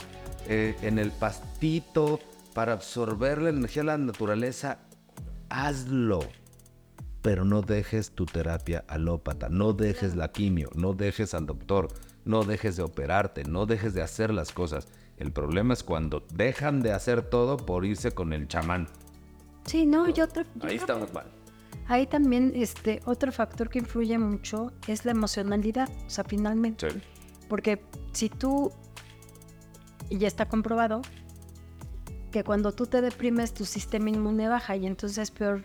[0.49, 2.21] eh, en el pastito,
[2.55, 4.79] para absorber la energía de la naturaleza?
[5.51, 6.21] Hazlo.
[7.21, 11.88] Pero no dejes tu terapia alópata, no dejes la quimio, no dejes al doctor,
[12.25, 14.88] no dejes de operarte, no dejes de hacer las cosas.
[15.18, 18.88] El problema es cuando dejan de hacer todo por irse con el chamán.
[19.66, 20.27] sí, no, yo
[20.62, 21.27] Ahí estamos mal.
[21.88, 26.90] Ahí también este otro factor que influye mucho es la emocionalidad, o sea, finalmente.
[26.90, 26.98] Sí.
[27.48, 28.70] Porque si tú,
[30.11, 31.01] y ya está comprobado,
[32.31, 35.64] que cuando tú te deprimes tu sistema inmune baja y entonces peor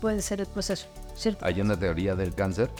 [0.00, 1.44] puede ser el proceso, ¿cierto?
[1.44, 2.70] Hay una teoría del cáncer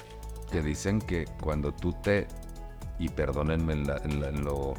[0.52, 2.28] que dicen que cuando tú te,
[3.00, 4.74] y perdónenme en, la- en la- en lo,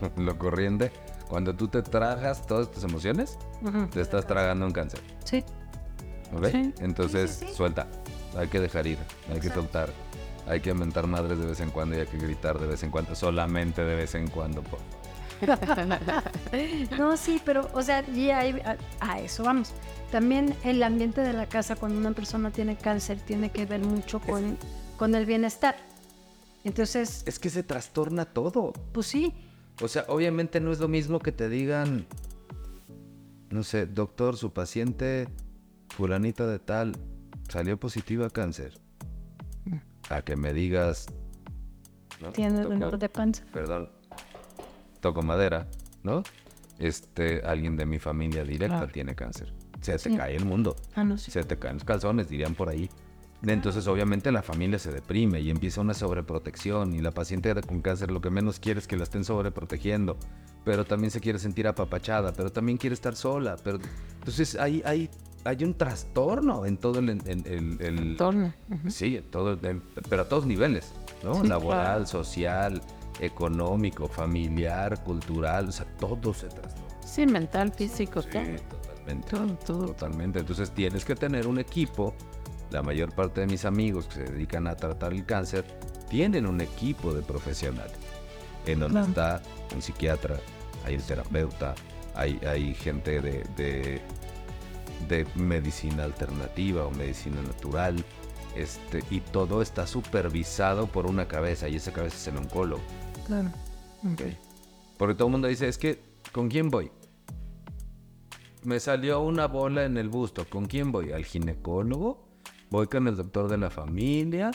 [0.16, 0.92] en lo corriente,
[1.28, 3.36] cuando tú te tragas todas tus emociones,
[3.90, 5.00] te estás tragando un cáncer.
[5.24, 5.44] Sí,
[6.32, 6.46] ¿Ok?
[6.52, 6.74] Sí.
[6.80, 7.54] Entonces, Sí, sí, sí.
[7.56, 7.86] suelta.
[8.36, 8.98] Hay que dejar ir,
[9.32, 9.90] hay que soltar.
[10.46, 12.90] Hay que mentar madres de vez en cuando y hay que gritar de vez en
[12.90, 14.62] cuando, solamente de vez en cuando.
[14.62, 14.78] po.
[16.98, 19.72] no, sí, pero, o sea, y ahí- a, a eso vamos.
[20.10, 24.20] También el ambiente de la casa cuando una persona tiene cáncer tiene que ver mucho
[24.20, 24.56] con,
[24.96, 25.76] con el bienestar.
[26.64, 28.72] Entonces, Es que se trastorna todo.
[28.92, 29.34] pues sí,
[29.82, 32.06] O sea, obviamente no es lo mismo que te digan,
[33.50, 35.28] no sé, doctor, su paciente
[35.90, 36.92] fulanita de tal
[37.48, 38.78] salió positiva a cáncer.
[40.10, 41.06] A que me digas,
[42.22, 42.30] ¿no?
[42.32, 43.44] tiene Toco- dolor de panza.
[43.52, 43.90] Perdón,
[45.00, 45.66] toco madera,
[46.02, 46.22] ¿no?
[46.78, 48.92] Este, alguien de mi familia directa Claro.
[48.92, 49.52] tiene cáncer.
[49.80, 50.16] Se te Sí.
[50.16, 50.76] cae el mundo.
[50.94, 51.30] Ah, no, sí.
[51.30, 52.88] Se te caen los calzones, dirían por ahí.
[53.42, 56.94] Entonces, obviamente, la familia se deprime y empieza una sobreprotección.
[56.94, 60.16] Y la paciente con cáncer lo que menos quiere es que la estén sobreprotegiendo.
[60.64, 63.56] Pero también se quiere sentir apapachada, pero también quiere estar sola.
[63.62, 63.78] Pero...
[64.18, 65.08] Entonces, hay, hay,
[65.44, 67.08] hay un trastorno en todo el...
[67.10, 68.52] en- en- el- el- Entorno.
[68.70, 68.90] Ujú.
[68.90, 71.34] Sí, en todo, el- pero a todos niveles, ¿no?
[71.42, 72.06] Sí, Laboral, claro.
[72.06, 72.80] social,
[73.20, 76.86] económico, familiar, cultural, o sea, todo se trastorna.
[77.04, 78.42] Sí, mental, físico, Sí, todo.
[78.80, 79.28] totalmente.
[79.30, 79.86] Todo, todo.
[79.86, 80.38] Totalmente.
[80.40, 82.14] Entonces tienes que tener un equipo.
[82.70, 85.64] La mayor parte de mis amigos que se dedican a tratar el cáncer
[86.10, 87.96] tienen un equipo de profesionales.
[88.66, 89.08] En donde Claro.
[89.08, 89.42] está
[89.74, 90.36] un psiquiatra,
[90.84, 91.74] hay el terapeuta,
[92.14, 94.02] hay, hay gente de, de,
[95.08, 98.04] de medicina alternativa o medicina natural.
[98.56, 102.82] Este, y todo está supervisado por una cabeza y esa cabeza es el oncólogo.
[103.26, 103.50] Claro.
[104.96, 106.90] Porque todo el mundo dice, es que, ¿con quién voy?
[108.64, 110.44] Me salió una bola en el busto.
[110.48, 111.12] ¿Con quién voy?
[111.12, 112.26] ¿Al ginecólogo?
[112.70, 114.50] ¿Voy con el doctor de la familia?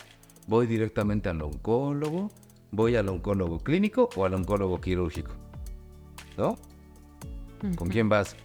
[0.47, 2.29] ¿Voy directamente al oncólogo?
[2.71, 5.31] ¿Voy al oncólogo clínico o al oncólogo quirúrgico?
[6.37, 6.57] ¿No?
[7.77, 8.35] ¿Con quién vas?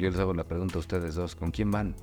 [0.00, 1.34] Yo les hago la pregunta a ustedes dos.
[1.36, 1.94] ¿Con quién van?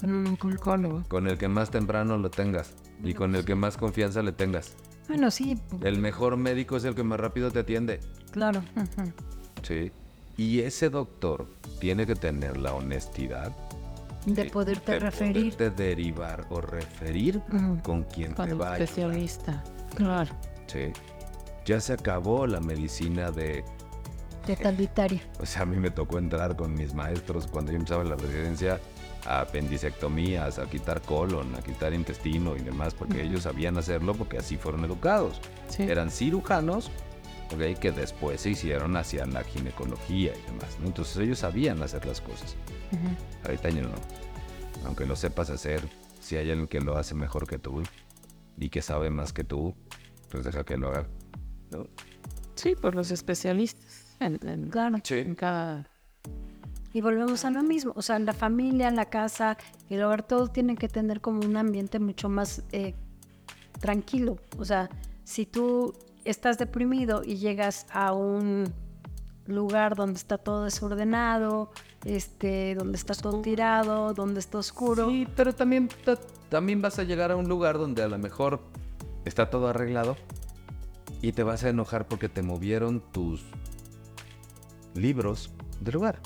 [0.00, 1.02] Con un oncólogo.
[1.08, 4.76] Con el que más temprano lo tengas y con el que más confianza le tengas.
[5.08, 8.00] Bueno, sí, El mejor médico es el que más rápido te atiende.
[8.30, 8.62] claro.
[9.62, 9.90] Sí.
[10.36, 11.46] Y ese doctor
[11.80, 13.54] tiene que tener la honestidad
[14.24, 15.54] De poderte referir.
[15.56, 17.42] De derivar o referir
[17.82, 18.82] con quien Con te el va a ayudar.
[18.82, 19.64] especialista.
[19.96, 20.32] Claro.
[20.66, 20.92] Sí.
[21.66, 23.64] Ya se acabó la medicina de...
[24.46, 25.20] Totalitaria.
[25.38, 28.80] O sea, a mí me tocó entrar con mis maestros cuando yo empezaba la residencia
[29.26, 34.38] a apendicectomías, a quitar colon, a quitar intestino y demás, porque ellos sabían hacerlo porque
[34.38, 35.40] así fueron educados.
[35.68, 35.82] Sí.
[35.82, 36.90] Eran cirujanos,
[37.54, 40.78] ok, que después se hicieron hacia la ginecología y demás.
[40.80, 40.86] ¿no?
[40.86, 42.56] Entonces ellos sabían hacer las cosas.
[43.44, 43.90] Ahorita ya no.
[44.86, 45.86] Aunque lo sepas hacer,
[46.20, 47.82] si hay alguien que lo hace mejor que tú
[48.58, 49.74] y que sabe más que tú,
[50.30, 51.06] pues deja que lo haga.
[51.70, 51.86] ¿no?
[52.54, 53.99] Sí, por los especialistas.
[54.20, 54.98] En, en- Claro.
[55.08, 55.86] en cada.
[56.92, 57.92] Y volvemos a lo mismo.
[57.96, 59.56] O sea, la familia, la casa,
[59.88, 62.94] el hogar, todo tiene que tener como un ambiente mucho más eh,
[63.80, 64.38] tranquilo.
[64.58, 64.90] O sea,
[65.24, 68.64] si tú estás deprimido y llegas a un
[69.46, 71.70] lugar donde está todo desordenado,
[72.04, 75.08] este, donde está todo tirado, donde está oscuro.
[75.08, 78.60] Sí, pero también, ta- también vas a llegar a un lugar donde a lo mejor
[79.24, 80.16] está todo arreglado
[81.22, 83.44] y te vas a enojar porque te movieron tus
[85.00, 86.20] libros del lugar.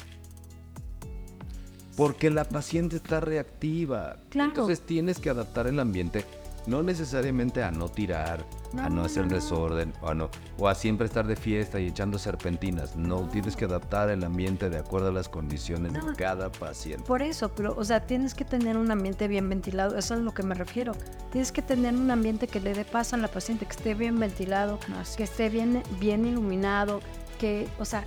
[1.96, 4.16] Porque la paciente está reactiva.
[4.30, 4.50] Claro.
[4.50, 6.24] Entonces tienes que adaptar el ambiente,
[6.66, 8.44] no necesariamente a no tirar,
[8.78, 12.18] a no hacer desorden, o a, no, o a siempre estar de fiesta y echando
[12.18, 12.96] serpentinas.
[12.96, 17.04] No, tienes que adaptar el ambiente de acuerdo a las condiciones de cada paciente.
[17.04, 20.22] Por eso, pero, o sea, tienes que tener un ambiente bien ventilado, eso es a
[20.22, 20.92] lo que me refiero.
[21.30, 24.18] Tienes que tener un ambiente que le dé paz a la paciente, que esté bien
[24.18, 24.78] ventilado,
[25.16, 27.00] que esté bien, bien iluminado,
[27.38, 28.04] que, o sea,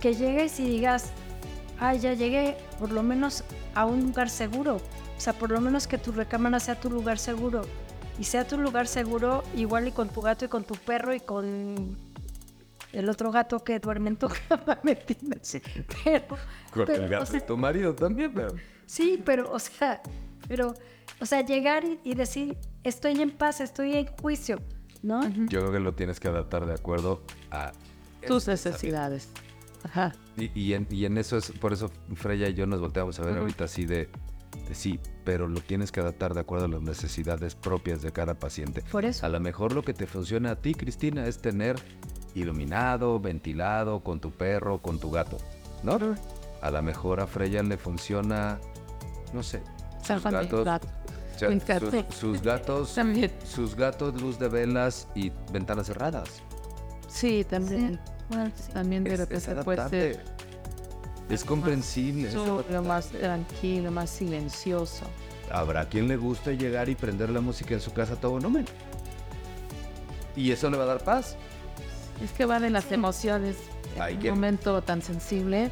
[0.00, 1.10] que llegues y digas,
[1.80, 4.76] ah, ya llegué, por lo menos a un lugar seguro.
[4.76, 7.62] O sea, por lo menos que tu recámara sea tu lugar seguro
[8.18, 11.20] y sea tu lugar seguro igual y con tu gato y con tu perro y
[11.20, 11.96] con
[12.92, 15.60] el otro gato que duerme en tu cama, ¿me entiendes?
[16.04, 16.36] Pero,
[16.72, 18.54] con el gato tu marido también, pero...
[18.86, 20.00] Sí, pero, o sea,
[20.48, 20.74] pero,
[21.20, 24.60] o sea, llegar y, decir, estoy en paz, estoy en juicio,
[25.02, 25.28] ¿no?
[25.28, 27.72] Yo creo que lo tienes que adaptar de acuerdo a...
[28.26, 29.28] Tus necesidades.
[29.84, 30.12] Ajá.
[30.36, 33.38] Y, en, y, en, eso es, por eso Freya y yo nos volteamos a ver
[33.38, 34.08] ahorita así de
[34.72, 38.82] sí, pero lo tienes que adaptar de acuerdo a las necesidades propias de cada paciente.
[38.90, 39.24] Por eso.
[39.24, 41.76] A lo mejor lo que te funciona a ti, Cristina, es tener
[42.34, 45.38] iluminado, ventilado, con tu perro, con tu gato,
[45.82, 45.98] ¿no?
[46.60, 48.58] A lo mejor a Freya le funciona,
[49.32, 49.62] no sé,
[50.02, 50.66] sus gatos,
[52.18, 53.32] sus, gatos, también.
[53.44, 56.42] sus gatos, luz de velas y ventanas cerradas.
[57.08, 58.00] Sí, también.
[58.72, 60.38] También de repente puede ser
[61.30, 62.30] es comprensible.
[62.32, 65.04] Lo más tranquilo, más silencioso.
[65.50, 68.64] Habrá quien le guste llegar y prender la música en su casa a todo volumen.
[70.36, 71.36] Y eso le va a dar paz.
[72.22, 73.56] Es que va de las emociones.
[73.96, 75.70] En un momento tan sensible.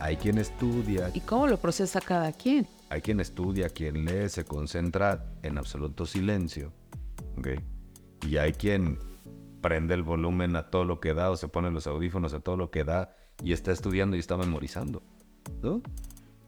[0.00, 1.10] Hay quien estudia.
[1.12, 2.66] ¿Y cómo lo procesa cada quien?
[2.88, 6.72] Hay quien estudia, quien lee, se concentra en absoluto silencio.
[7.36, 7.60] ¿okay?
[8.26, 8.98] Y hay quien
[9.60, 12.56] prende el volumen a todo lo que da o se pone los audífonos a todo
[12.56, 15.02] lo que da y está estudiando y está memorizando.
[15.62, 15.82] ¿No?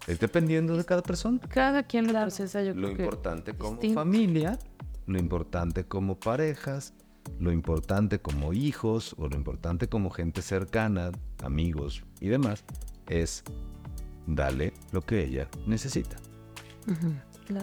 [0.06, 1.40] Es dependiendo de cada persona.
[1.48, 4.58] Cada quien lo procesa, yo Lo importante como familia,
[5.06, 6.94] lo importante como parejas,
[7.38, 12.64] lo importante como hijos o lo importante como gente cercana, amigos y demás,
[13.08, 13.44] es
[14.26, 16.16] darle lo que ella necesita.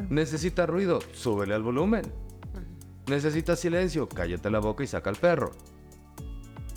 [0.09, 2.03] Necesita ruido, súbele al volumen.
[3.07, 5.51] Necesita silencio, cállate la boca y saca al perro.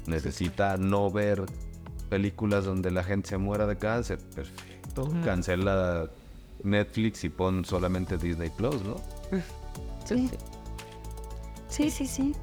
[0.07, 1.45] Necesita no ver
[2.09, 4.19] películas donde la gente se muera de cáncer.
[4.35, 5.09] Perfecto.
[5.25, 6.09] Cancela
[6.63, 8.97] Netflix y pon solamente Disney Plus, ¿no?
[10.05, 10.31] Sí.
[11.69, 12.35] Sí, sí, sí.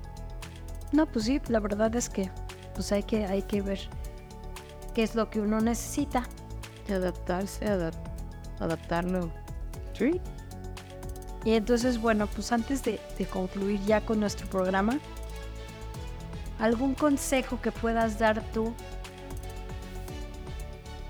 [0.91, 2.29] No, pues sí, la verdad es que
[2.73, 3.79] pues hay que, hay que ver
[4.93, 6.27] qué es lo que uno necesita.
[6.87, 7.65] Y adaptarse,
[8.59, 9.29] adaptarlo.
[9.93, 10.21] Sí.
[11.45, 14.99] Y entonces, bueno, pues antes de, de concluir ya con nuestro programa,
[16.59, 18.73] ¿algún consejo que puedas dar tú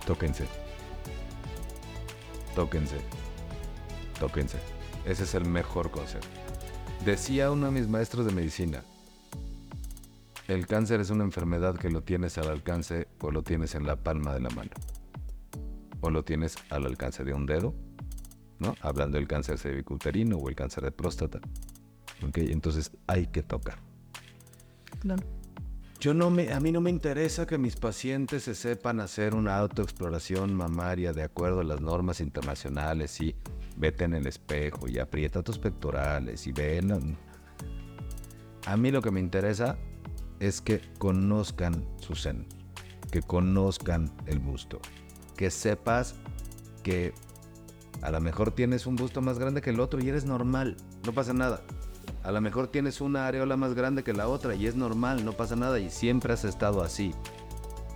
[0.08, 0.46] Tóquense.
[2.56, 2.96] Tóquense.
[4.18, 4.58] Tóquense.
[5.06, 6.24] Ese es el mejor consejo.
[7.04, 8.84] Decía uno de mis maestros de medicina,
[10.48, 13.98] el cáncer es una enfermedad que lo tienes al alcance o lo tienes en la
[13.98, 14.72] palma de la mano.
[16.00, 17.74] O lo tienes al alcance de un dedo,
[18.60, 18.76] ¿no?
[18.82, 21.40] Hablando del cáncer cervicuterino o el cáncer de próstata.
[22.28, 22.38] ¿Ok?
[22.38, 23.80] Entonces hay que tocar.
[25.00, 25.24] Claro.
[26.00, 29.58] Yo no me, a mí no me interesa que mis pacientes se sepan hacer una
[29.58, 33.36] autoexploración mamaria de acuerdo a las normas internacionales y
[33.78, 37.18] vete en el espejo y aprieta tus pectorales y ven.
[38.68, 39.76] A mí lo que me interesa
[40.40, 42.46] es que conozcan su seno,
[43.12, 44.80] que conozcan el busto,
[45.36, 46.14] que sepas
[46.84, 47.14] que
[48.02, 51.14] a lo mejor tienes un busto más grande que el otro y eres normal, no
[51.14, 51.62] pasa nada.
[52.24, 55.34] A lo mejor tienes una areola más grande que la otra y es normal, no
[55.34, 57.14] pasa nada y siempre has estado así.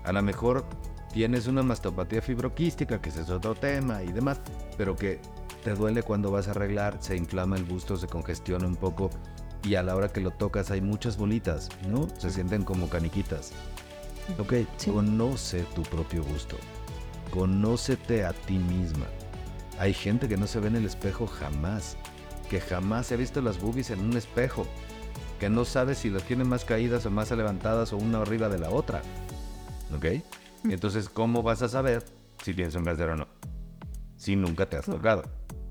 [0.04, 0.66] A lo mejor
[1.14, 4.40] tienes una mastopatía fibroquística, que ese es otro tema y demás,
[4.78, 5.20] pero que
[5.64, 9.10] te duele cuando vas a arreglar, se inflama el busto, se congestiona un poco
[9.64, 12.08] y a la hora que lo tocas hay muchas bolitas, ¿no?
[12.18, 13.52] Se sienten como caniquitas.
[14.40, 14.54] Ok,
[14.86, 16.58] conoce tu propio gusto.
[17.32, 19.06] Conócete a ti misma.
[19.82, 21.98] Hay gente que no se ve en el espejo jamás
[22.52, 24.68] que jamás se ha visto las boobies en un espejo,
[25.40, 28.60] que no sabe si las tiene más caídas o más levantadas o una arriba de
[28.60, 29.02] la otra.
[29.96, 30.06] ¿Ok?
[30.66, 32.04] Y entonces, ¿cómo vas a saber
[32.44, 33.28] si tienes un cáncer o no?
[34.18, 35.24] Si nunca te has tocado.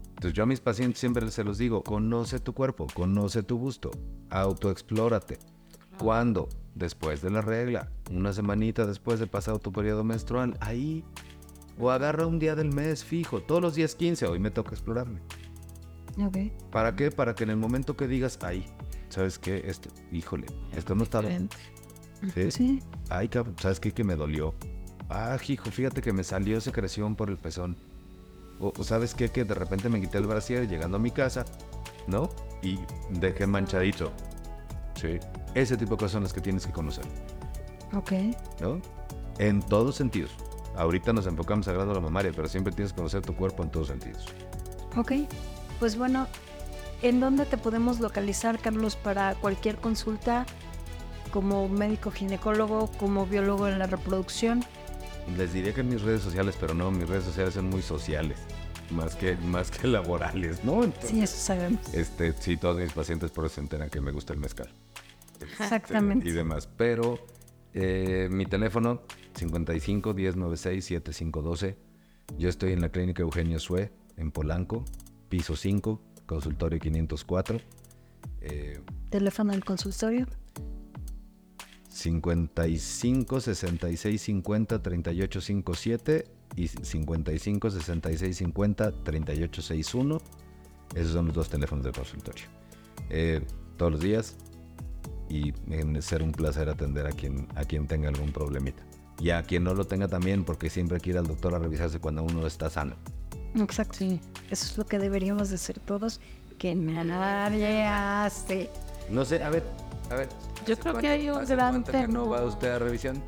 [0.09, 3.93] Entonces yo a mis pacientes siempre se los digo, conoce tu cuerpo, conoce tu gusto,
[4.31, 5.39] autoexplórate.
[5.99, 6.49] ¿Cuándo?
[6.75, 11.05] Después de la regla, una semanita después de pasado tu periodo menstrual, ahí.
[11.79, 15.21] O agarra un día del mes fijo, todos los días 15, hoy me toca explorarme.
[16.71, 17.11] ¿Para qué?
[17.11, 18.67] Para que en el momento que digas, ay,
[19.09, 19.63] ¿sabes qué?
[19.67, 20.47] Esto, híjole,
[20.77, 21.49] esto no está bien.
[22.51, 22.83] ¿Sí?
[23.09, 23.93] Ay, ¿sabes qué?
[23.93, 24.55] Que me dolió.
[25.09, 27.77] Ah, hijo, fíjate que me salió secreción por el pezón.
[28.59, 29.31] O, ¿sabes qué?
[29.31, 31.47] Que de repente me quité el brasier llegando a mi casa,
[32.07, 32.29] ¿no?
[32.63, 34.13] Y dejé manchadito.
[34.95, 35.19] Sí.
[35.55, 37.05] Ese tipo de cosas son las que tienes que conocer,
[37.95, 38.13] Ok.
[38.61, 38.81] ¿no?
[39.39, 40.31] En todos sentidos.
[40.77, 43.63] Ahorita nos enfocamos a grado de la mamaria, pero siempre tienes que conocer tu cuerpo
[43.63, 44.27] en todos sentidos.
[44.97, 45.13] Ok.
[45.79, 46.27] Pues bueno,
[47.03, 50.47] ¿en dónde te podemos localizar, Carlos, para cualquier consulta
[51.33, 54.65] como médico ginecólogo, como biólogo en la reproducción?
[55.37, 58.39] Les diría que en mis redes sociales, pero no, mis redes sociales son muy sociales,
[58.91, 60.85] más que, más que laborales, ¿no?
[60.85, 61.95] Entonces, Sí, eso sabemos.
[61.95, 64.69] Este, sí, todos mis pacientes por eso se enteran que me gusta el mezcal.
[65.41, 66.29] Exactamente.
[66.29, 66.69] Y demás.
[66.77, 67.19] Pero
[67.75, 69.03] eh, mi teléfono,
[69.35, 71.77] 55 1096 7512.
[72.39, 74.85] Yo estoy en la clínica Eugenio Sue, en Polanco,
[75.29, 77.61] piso 5, consultorio 504.
[78.43, 80.27] Eh, Teléfono del consultorio.
[81.89, 86.25] 55 66 50 38 57
[86.57, 90.21] y 55 66 50 38 61.
[90.95, 92.47] Esos son los dos teléfonos del consultorio.
[93.11, 93.45] Eh,
[93.77, 94.37] todos los días
[95.29, 98.83] y en ser un placer atender a quien, a quien tenga algún problemita.
[99.21, 101.59] Y a quien no lo tenga también, porque siempre hay que ir al doctor a
[101.59, 102.97] revisarse cuando uno está sano.
[103.55, 103.99] Exacto.
[103.99, 104.21] Sí.
[104.51, 106.21] Eso es lo que deberíamos de hacer todos,
[106.59, 108.71] que nadie hace.
[109.11, 109.63] No sé, a ver,
[110.11, 110.29] a ver.
[110.67, 113.23] Yo creo que hay un gran ¿Cuánto que no va usted a revisión?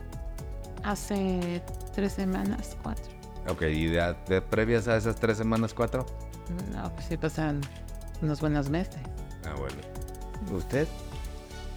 [0.82, 1.62] Hace
[1.94, 3.04] tres semanas, cuatro.
[3.48, 6.06] Ok, ¿y de, de previas a esas tres semanas, cuatro?
[6.72, 7.60] No, pues sí pasan
[8.20, 9.00] unos buenos meses.
[9.44, 9.76] Ah, bueno.
[10.56, 10.86] ¿Usted?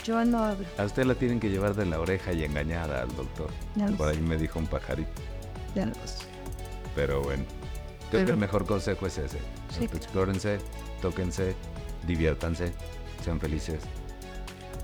[0.06, 0.66] Yo no hablo.
[0.78, 3.50] A usted la tienen que llevar de la oreja y engañada al doctor.
[3.76, 5.10] Ya lo Por ahí sé, me dijo un pajarito.
[5.74, 6.26] ya lo sé.
[6.96, 7.44] Pero bueno.
[8.12, 9.40] Creo que Pero- el mejor consejo es ese.
[9.78, 10.60] Sí, Explórense,
[11.02, 11.56] tóquense,
[12.06, 12.72] diviértanse,
[13.24, 13.82] sean felices.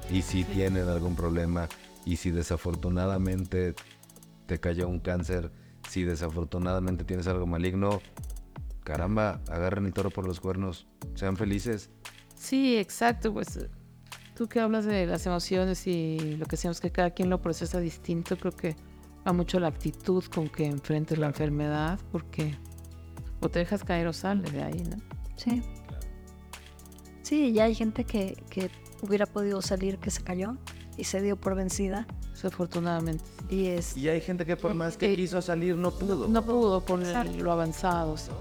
[0.10, 1.70] Y si tienen algún problema,
[2.04, 3.76] y si desafortunadamente
[4.48, 5.52] te cayó un cáncer,
[5.88, 8.02] si desafortunadamente tienes algo maligno,
[8.84, 11.92] caramba, agarren el toro por los cuernos, sean felices.
[12.36, 13.60] Sí, exacto, pues
[14.36, 17.80] tú que hablas de las emociones y lo que decíamos que cada quien lo procesa
[17.80, 18.76] distinto, creo que
[19.28, 22.56] va mucho la actitud con que enfrentes la enfermedad, porque
[23.40, 24.98] o te dejas caer o sales de ahí, ¿no?
[25.36, 25.62] Sí.
[27.24, 28.70] Sí, ya hay gente que, que
[29.02, 30.58] hubiera podido salir que se cayó
[30.98, 32.08] y se dio por vencida.
[32.32, 33.24] Desafortunadamente.
[33.50, 33.96] Y es.
[33.96, 36.28] Y hay gente que por más que Eh, quiso salir no pudo.
[36.28, 38.18] No pudo por lo avanzado.
[38.18, 38.32] sí.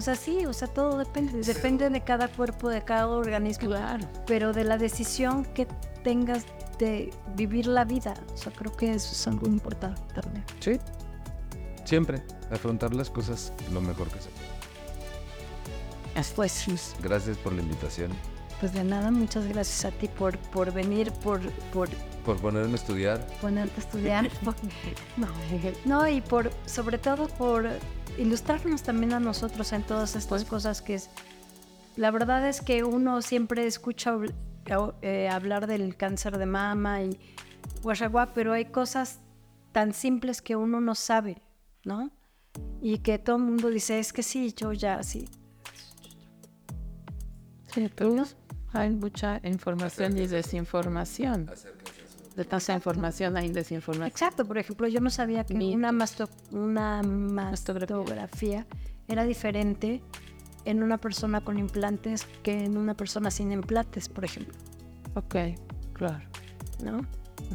[0.00, 1.42] O sea, sí, o sea, todo depende.
[1.42, 3.68] Depende de cada cuerpo, de cada organismo.
[3.68, 4.08] Claro.
[4.26, 5.66] Pero de la decisión que
[6.02, 6.46] tengas
[6.78, 8.14] de vivir la vida.
[8.32, 10.42] O sea, creo que eso es algo importante también.
[10.58, 10.80] Sí.
[11.84, 14.48] Siempre afrontar las cosas lo mejor que se puede.
[16.34, 18.10] Pues, Gracias por la invitación,
[18.58, 21.40] pues de nada, muchas gracias a ti por, por venir, por,
[21.72, 21.90] por
[22.24, 23.26] por ponerme a estudiar.
[23.40, 24.30] ponerte a estudiar.
[25.16, 25.28] no,
[25.84, 27.68] no, y por, sobre todo por
[28.20, 30.44] ilustrarnos también a nosotros en todas estas Pues.
[30.44, 31.10] cosas que es.
[31.96, 34.16] La verdad es que uno siempre escucha
[35.02, 37.18] eh, hablar del cáncer de mama y
[37.82, 39.20] guachaguá, pero hay cosas
[39.72, 41.42] tan simples que uno no sabe,
[41.84, 42.10] ¿no?
[42.80, 45.28] Y que todo el mundo dice, es que sí, yo ya, sí.
[47.72, 48.24] Sí, pero
[48.72, 51.50] hay mucha información y desinformación.
[52.36, 54.06] De tanta información hay desinformación.
[54.08, 55.74] Exacto, por ejemplo, yo no sabía que Mitos.
[55.74, 58.66] una, masto- una mastografía
[59.08, 60.00] era diferente
[60.64, 64.54] en una persona con implantes que en una persona sin implantes, por ejemplo,
[65.14, 65.34] Ok,
[65.92, 66.24] claro.
[66.84, 66.98] ¿no?
[66.98, 67.04] O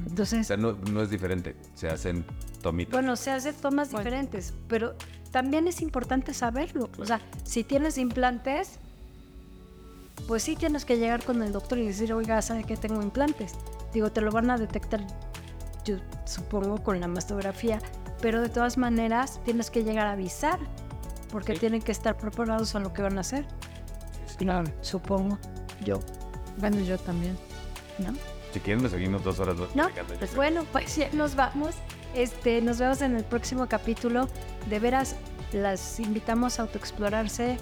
[0.07, 1.55] Entonces, sea, no, no es diferente.
[1.73, 2.26] Se hacen
[2.61, 2.91] tomitas.
[2.91, 4.03] bueno, se hacen tomas Bueno.
[4.03, 4.95] diferentes, pero
[5.32, 6.89] también es importante saberlo.
[6.97, 8.78] O sea, si tienes implantes,
[10.28, 13.53] pues sí tienes que llegar con el doctor y decir, oiga, ¿sabe que tengo implantes?
[13.96, 15.00] Digo, te lo van a detectar,
[15.86, 17.80] yo supongo, con la mastografía,
[18.22, 20.60] pero de todas maneras tienes que llegar a avisar,
[21.32, 21.60] porque Sí.
[21.62, 23.46] tienen que estar preparados a lo que van a hacer,
[24.38, 24.70] Claro.
[24.82, 25.39] supongo
[25.86, 26.02] yo,
[26.58, 27.38] Bueno, yo también.
[28.00, 28.14] ¿no?
[28.52, 29.56] Si quieren, nos seguimos dos horas.
[29.58, 29.88] más No,
[30.20, 31.76] pues bueno, pues ya nos vamos.
[32.14, 34.28] Este, nos vemos en el próximo capítulo.
[34.70, 35.16] De veras,
[35.54, 37.58] las invitamos a autoexplorarse.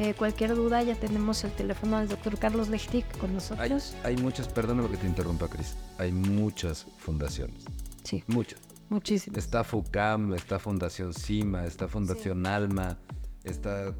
[0.00, 3.96] Eh, cualquier duda, ya tenemos el teléfono del doctor Carlos Lechtic con nosotros.
[4.04, 5.74] hay muchas, perdóname que te interrumpa, Cris.
[5.98, 7.64] Hay muchas fundaciones.
[8.04, 8.60] Sí, Muchas.
[8.90, 9.36] muchísimo.
[9.36, 12.96] Está FUCAM, está Fundación CIMA, está Fundación Alma,
[13.42, 13.92] está.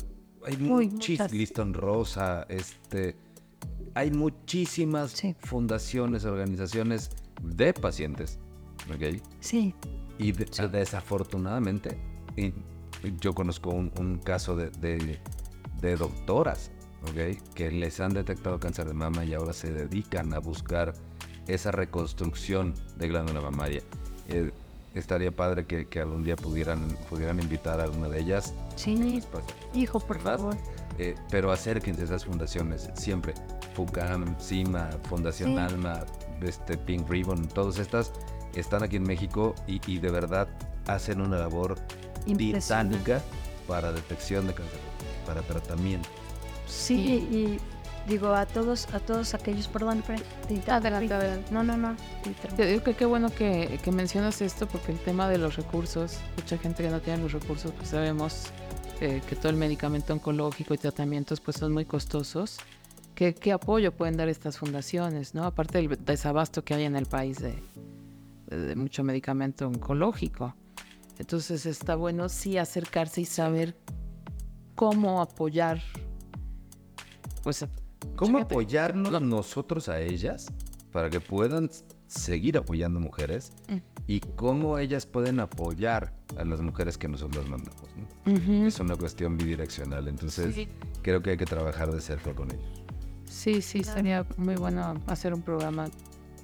[0.46, 0.92] Hay Uy, muchísimas.
[0.92, 1.32] muchas.
[1.32, 3.16] Listón Rosa, este.
[3.94, 5.34] Hay muchísimas Sí.
[5.40, 7.11] fundaciones, organizaciones
[7.42, 8.38] de pacientes.
[8.88, 9.20] ¿ok?
[9.40, 9.74] Sí,
[10.18, 11.99] Y de- desafortunadamente,
[12.36, 12.53] y
[13.20, 15.18] yo conozco un, un caso de, de-
[15.81, 16.70] de doctoras
[17.03, 17.41] ¿ok?
[17.55, 20.95] que les han detectado cáncer de mama y ahora se dedican a buscar
[21.47, 23.83] esa reconstrucción de glándula mamaria.
[24.29, 24.51] Eh,
[24.95, 28.53] estaría padre que, que algún día pudieran, pudieran invitar a alguna de ellas.
[28.76, 29.22] sí.
[29.74, 30.39] Hijo, por ¿verdad?
[30.39, 30.57] favor.
[30.99, 33.33] Eh, pero acérquense a esas fundaciones siempre.
[33.74, 35.57] FUCAM, CIMA, Fundación Sí.
[35.59, 36.05] Alma.
[36.43, 38.12] este, Pink Ribbon, todas estas
[38.55, 40.49] están aquí en México y, y de verdad
[40.89, 41.76] hacen una labor
[42.24, 43.22] titánica
[43.68, 44.79] para detección de cáncer,
[45.29, 46.09] para tratamiento.
[46.66, 47.59] Sí, y
[48.09, 50.22] digo a todos, a todos aquellos, perdón, Fred,
[50.66, 51.53] adelante, adelante.
[51.53, 51.95] No, no, no.
[52.57, 56.18] Te digo que qué bueno que, que, mencionas esto porque el tema de los recursos,
[56.37, 58.47] mucha gente que no tiene los recursos, pues sabemos
[59.01, 62.57] eh, que todo el medicamento oncológico y tratamientos pues son muy costosos.
[63.14, 65.45] ¿Qué, ¿Qué, apoyo pueden dar estas fundaciones, no?
[65.45, 67.62] Aparte del desabasto que hay en el país de,
[68.47, 70.55] de mucho medicamento oncológico.
[71.18, 73.76] Entonces está bueno sí acercarse y saber
[74.79, 75.83] cómo apoyar.
[77.43, 77.66] Pues,
[78.14, 80.53] ¿Cómo apoyarnos nosotros a ellas
[80.93, 81.68] para que puedan
[82.07, 83.76] seguir apoyando mujeres mm.
[84.07, 87.83] y cómo ellas pueden apoyar a las mujeres que nosotros mandamos?
[88.24, 88.66] ¿no?
[88.66, 90.68] Es una cuestión bidireccional, entonces
[91.03, 92.85] creo que hay que trabajar de cerca con ellos.
[93.24, 95.89] Sí, sí, sería muy bueno hacer un programa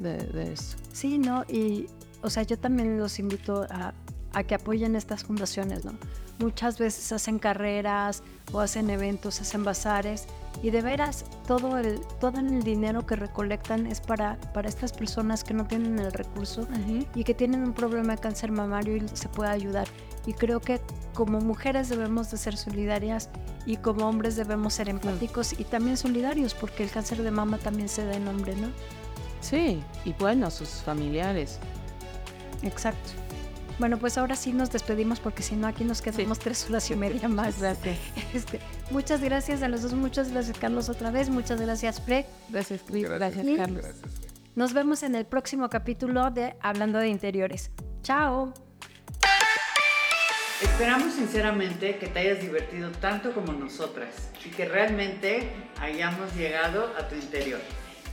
[0.01, 0.77] de, de eso.
[0.93, 1.45] Sí, ¿no?
[1.49, 1.87] Y,
[2.23, 3.95] o sea, yo también los invito a,
[4.35, 5.93] a que apoyen estas fundaciones, ¿no?
[6.39, 8.23] Muchas veces hacen carreras
[8.53, 10.27] o hacen eventos, hacen bazares
[10.63, 15.45] y de veras todo el, todo el dinero que recolectan es para, para estas personas
[15.45, 16.67] que no tienen el recurso
[17.15, 19.87] y que tienen un problema de cáncer mamario y se puede ayudar.
[20.27, 20.81] Y creo que
[21.13, 23.31] como mujeres debemos de ser solidarias
[23.65, 27.89] y como hombres debemos ser empáticos y también solidarios porque el cáncer de mama también
[27.89, 28.69] se da en hombre, ¿no?
[29.41, 31.59] Sí, y bueno, sus familiares.
[32.63, 33.24] Exacto.
[33.79, 36.97] Bueno, pues ahora sí nos despedimos porque si no aquí nos quedamos tres horas y
[36.97, 37.61] media más.
[37.61, 37.99] Gracias.
[38.33, 38.61] Este,
[38.91, 42.25] muchas gracias a los dos, muchas gracias Carlos otra vez, muchas gracias Fred.
[42.49, 43.09] Gracias, Chris.
[43.09, 43.85] Gracias, Carlos.
[44.55, 47.73] Nos vemos en el próximo capítulo de Hablando de Interiores.
[48.03, 48.55] Chao.
[50.63, 55.51] Esperamos sinceramente que te hayas divertido tanto como nosotras y que realmente
[55.81, 57.61] hayamos llegado a tu interior.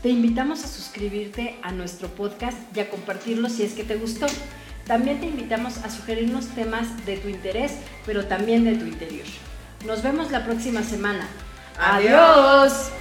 [0.01, 4.25] Te invitamos a suscribirte a nuestro podcast y a compartirlo si es que te gustó.
[4.91, 9.25] También te invitamos a sugerirnos temas de tu interés, pero también de tu interior.
[9.85, 11.29] Nos vemos la próxima semana.
[11.79, 12.91] ¡Adiós!